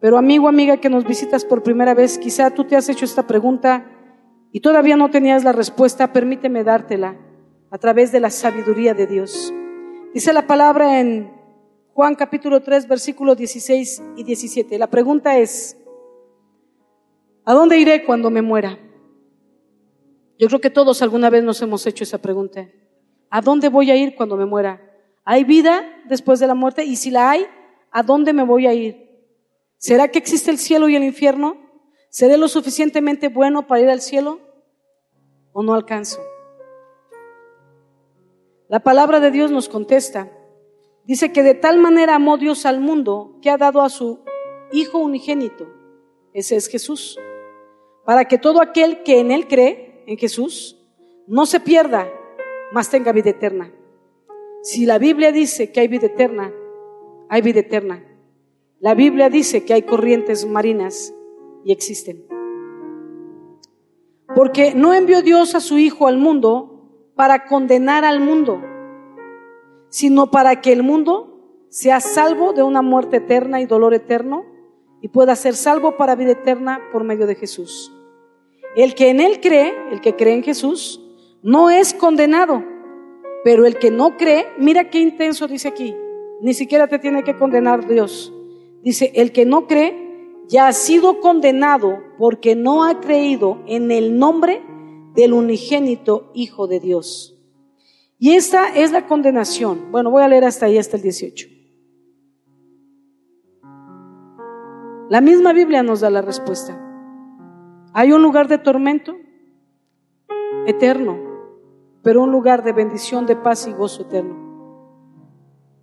[0.00, 3.28] pero amigo, amiga que nos visitas por primera vez, quizá tú te has hecho esta
[3.28, 3.88] pregunta
[4.50, 7.27] y todavía no tenías la respuesta, permíteme dártela
[7.70, 9.52] a través de la sabiduría de Dios.
[10.14, 11.30] Dice la palabra en
[11.92, 14.78] Juan capítulo 3, versículos 16 y 17.
[14.78, 15.76] La pregunta es,
[17.44, 18.78] ¿a dónde iré cuando me muera?
[20.38, 22.68] Yo creo que todos alguna vez nos hemos hecho esa pregunta.
[23.28, 24.80] ¿A dónde voy a ir cuando me muera?
[25.24, 26.84] ¿Hay vida después de la muerte?
[26.84, 27.46] Y si la hay,
[27.90, 29.08] ¿a dónde me voy a ir?
[29.76, 31.56] ¿Será que existe el cielo y el infierno?
[32.08, 34.40] ¿Seré lo suficientemente bueno para ir al cielo?
[35.52, 36.20] ¿O no alcanzo?
[38.68, 40.30] La palabra de Dios nos contesta.
[41.04, 44.20] Dice que de tal manera amó Dios al mundo que ha dado a su
[44.70, 45.66] Hijo unigénito.
[46.34, 47.18] Ese es Jesús.
[48.04, 50.78] Para que todo aquel que en Él cree, en Jesús,
[51.26, 52.06] no se pierda,
[52.70, 53.72] mas tenga vida eterna.
[54.62, 56.52] Si la Biblia dice que hay vida eterna,
[57.30, 58.04] hay vida eterna.
[58.78, 61.14] La Biblia dice que hay corrientes marinas
[61.64, 62.26] y existen.
[64.34, 66.77] Porque no envió Dios a su Hijo al mundo
[67.18, 68.62] para condenar al mundo,
[69.88, 74.46] sino para que el mundo sea salvo de una muerte eterna y dolor eterno
[75.00, 77.92] y pueda ser salvo para vida eterna por medio de Jesús.
[78.76, 81.04] El que en Él cree, el que cree en Jesús,
[81.42, 82.62] no es condenado,
[83.42, 85.96] pero el que no cree, mira qué intenso dice aquí,
[86.40, 88.32] ni siquiera te tiene que condenar Dios.
[88.84, 94.20] Dice, el que no cree ya ha sido condenado porque no ha creído en el
[94.20, 94.62] nombre
[95.18, 97.36] del unigénito Hijo de Dios.
[98.20, 99.90] Y esta es la condenación.
[99.90, 101.48] Bueno, voy a leer hasta ahí, hasta el 18.
[105.10, 106.80] La misma Biblia nos da la respuesta.
[107.94, 109.16] Hay un lugar de tormento
[110.68, 111.18] eterno,
[112.04, 114.36] pero un lugar de bendición, de paz y gozo eterno.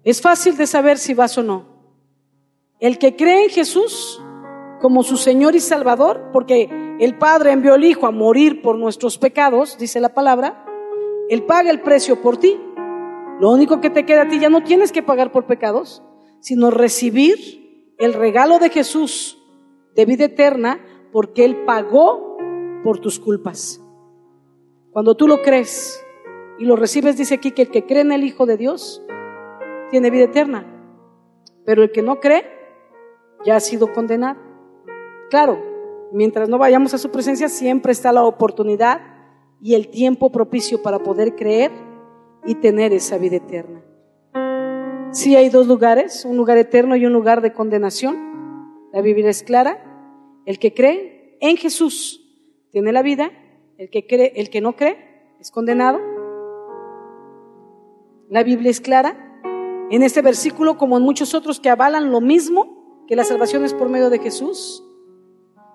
[0.06, 1.66] Es fácil de saber si vas o no.
[2.80, 4.24] El que cree en Jesús
[4.80, 9.18] como su Señor y Salvador, porque el Padre envió al Hijo a morir por nuestros
[9.18, 10.66] pecados, dice la palabra,
[11.30, 12.58] Él paga el precio por ti.
[13.40, 16.02] Lo único que te queda a ti ya no tienes que pagar por pecados,
[16.40, 19.42] sino recibir el regalo de Jesús
[19.94, 20.80] de vida eterna,
[21.12, 22.38] porque Él pagó
[22.84, 23.82] por tus culpas.
[24.92, 26.02] Cuando tú lo crees
[26.60, 29.04] y lo recibes, dice aquí que el que cree en el Hijo de Dios
[29.92, 30.66] tiene vida eterna,
[31.66, 32.46] pero el que no cree
[33.46, 34.40] ya ha sido condenado.
[35.30, 35.75] Claro,
[36.12, 39.02] mientras no vayamos a su presencia, siempre está la oportunidad
[39.62, 41.72] y el tiempo propicio para poder creer
[42.46, 43.84] y tener esa vida eterna.
[45.12, 48.16] Sí hay dos lugares, un lugar eterno y un lugar de condenación.
[48.92, 49.82] La Biblia es clara.
[50.46, 52.22] El que cree en Jesús
[52.72, 53.32] tiene la vida,
[53.78, 54.98] el que cree, el que no cree
[55.40, 56.00] es condenado.
[58.30, 59.40] La Biblia es clara
[59.90, 63.74] en este versículo como en muchos otros que avalan lo mismo que la salvación es
[63.74, 64.85] por medio de Jesús.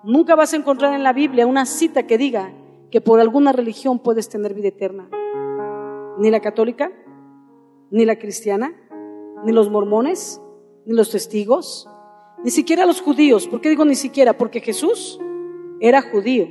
[0.03, 2.51] Nunca vas a encontrar en la Biblia una cita que diga
[2.89, 5.09] que por alguna religión puedes tener vida eterna.
[6.17, 6.91] ni la católica,
[7.89, 8.75] ni la cristiana,
[9.43, 10.39] ni los mormones,
[10.85, 11.89] ni los testigos,
[12.43, 13.47] ni siquiera los judíos.
[13.47, 14.37] ¿Por qué digo ni siquiera?
[14.37, 15.19] Porque Jesús
[15.79, 16.47] era judío.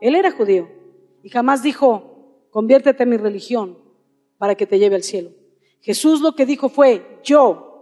[0.00, 0.68] Él era judío.
[1.22, 3.78] Y jamás dijo, conviértete a mi religión
[4.38, 5.30] para que te lleve al cielo.
[5.80, 7.73] Jesús lo que dijo fue, yo.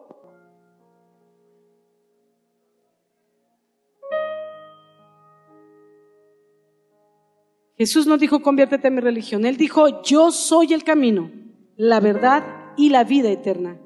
[7.82, 9.44] Jesús no dijo, conviértete a mi religión.
[9.44, 11.32] Él dijo, yo soy el camino,
[11.76, 12.44] la verdad
[12.76, 13.76] y la vida eterna.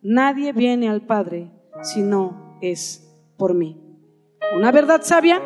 [0.00, 1.50] Nadie viene al Padre
[1.82, 3.78] si no es por mí.
[4.56, 5.42] Una verdad sabia,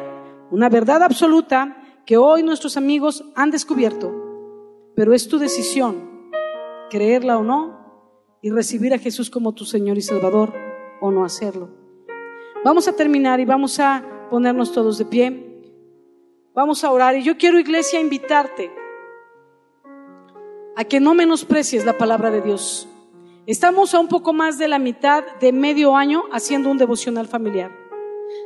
[0.53, 1.77] una verdad absoluta
[2.07, 4.15] que hoy nuestros amigos han descubierto,
[4.95, 6.31] pero es tu decisión
[6.91, 10.55] creerla o no y recibir a Jesús como tu Señor y Salvador
[11.01, 11.69] o no hacerlo.
[12.65, 15.48] Vamos a terminar y vamos a ponernos todos de pie.
[16.59, 18.73] Vamos a orar y yo quiero iglesia invitarte
[20.75, 22.89] a que no menosprecies la palabra de Dios.
[23.47, 27.71] Estamos a un poco más de la mitad de medio año haciendo un devocional familiar.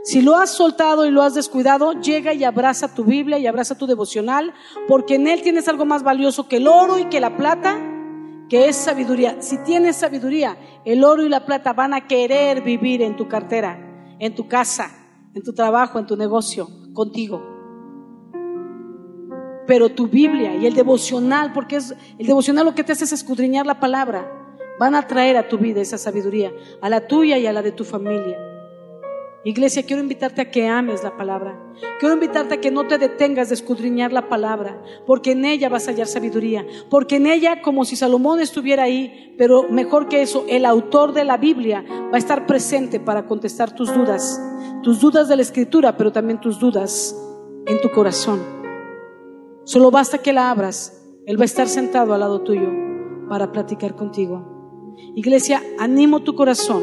[0.05, 3.79] Si lo has soltado y lo has descuidado, llega y abraza tu Biblia y abraza
[3.79, 4.53] tu devocional,
[4.87, 7.81] porque en él tienes algo más valioso que el oro y que la plata,
[8.51, 9.41] que es sabiduría.
[9.41, 14.15] Si tienes sabiduría, el oro y la plata van a querer vivir en tu cartera,
[14.19, 14.91] en tu casa,
[15.35, 17.52] en tu trabajo, en tu negocio, contigo
[19.73, 23.13] pero tu Biblia y el devocional, porque es el devocional lo que te hace es
[23.15, 24.31] escudriñar la palabra,
[24.79, 26.53] van a traer a tu vida esa sabiduría,
[26.83, 28.39] a la tuya y a la de tu familia.
[29.45, 31.59] Iglesia, quiero invitarte a que ames la palabra.
[31.99, 35.89] Quiero invitarte a que no te detengas de escudriñar la palabra, porque en ella vas
[35.89, 40.45] a hallar sabiduría, porque en ella, como si Salomón estuviera ahí, pero mejor que eso,
[40.51, 44.39] el autor de la Biblia va a estar presente para contestar tus dudas,
[44.83, 47.17] tus dudas de la escritura, pero también tus dudas
[47.67, 48.62] en tu corazón.
[49.65, 51.01] Solo basta que la abras.
[51.25, 52.69] Él va a estar sentado al lado tuyo
[53.29, 54.93] para platicar contigo.
[55.15, 56.83] Iglesia, animo tu corazón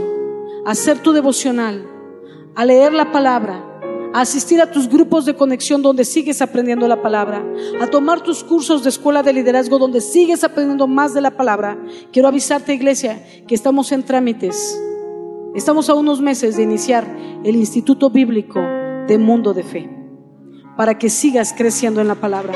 [0.66, 1.86] a hacer tu devocional,
[2.56, 3.66] a leer la palabra,
[4.14, 7.46] a asistir a tus grupos de conexión donde sigues aprendiendo la palabra,
[7.82, 11.78] a tomar tus cursos de escuela de liderazgo donde sigues aprendiendo más de la palabra.
[12.14, 14.82] Quiero avisarte, iglesia, que estamos en trámites.
[15.54, 17.06] Estamos a unos meses de iniciar
[17.44, 18.62] el Instituto Bíblico
[19.08, 19.99] de Mundo de Fe
[20.80, 22.54] para que sigas creciendo en la palabra.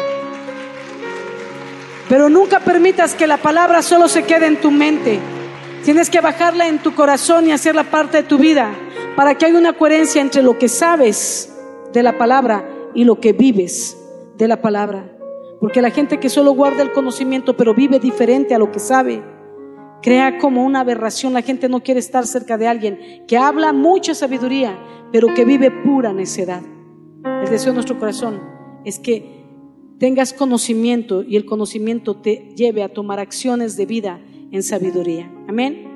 [2.08, 5.20] Pero nunca permitas que la palabra solo se quede en tu mente.
[5.84, 8.74] Tienes que bajarla en tu corazón y hacerla parte de tu vida
[9.18, 11.54] para que haya una coherencia entre lo que sabes
[11.92, 13.98] de la palabra y lo que vives
[14.38, 15.06] de la palabra.
[15.60, 19.22] Porque la gente que solo guarda el conocimiento pero vive diferente a lo que sabe,
[20.02, 21.34] crea como una aberración.
[21.34, 24.80] La gente no quiere estar cerca de alguien que habla mucha sabiduría,
[25.12, 26.62] pero que vive pura necedad.
[27.24, 28.42] El deseo de nuestro corazón
[28.86, 29.44] es que
[30.00, 34.20] tengas conocimiento y el conocimiento te lleve a tomar acciones de vida
[34.52, 35.32] en sabiduría.
[35.48, 35.93] Amén.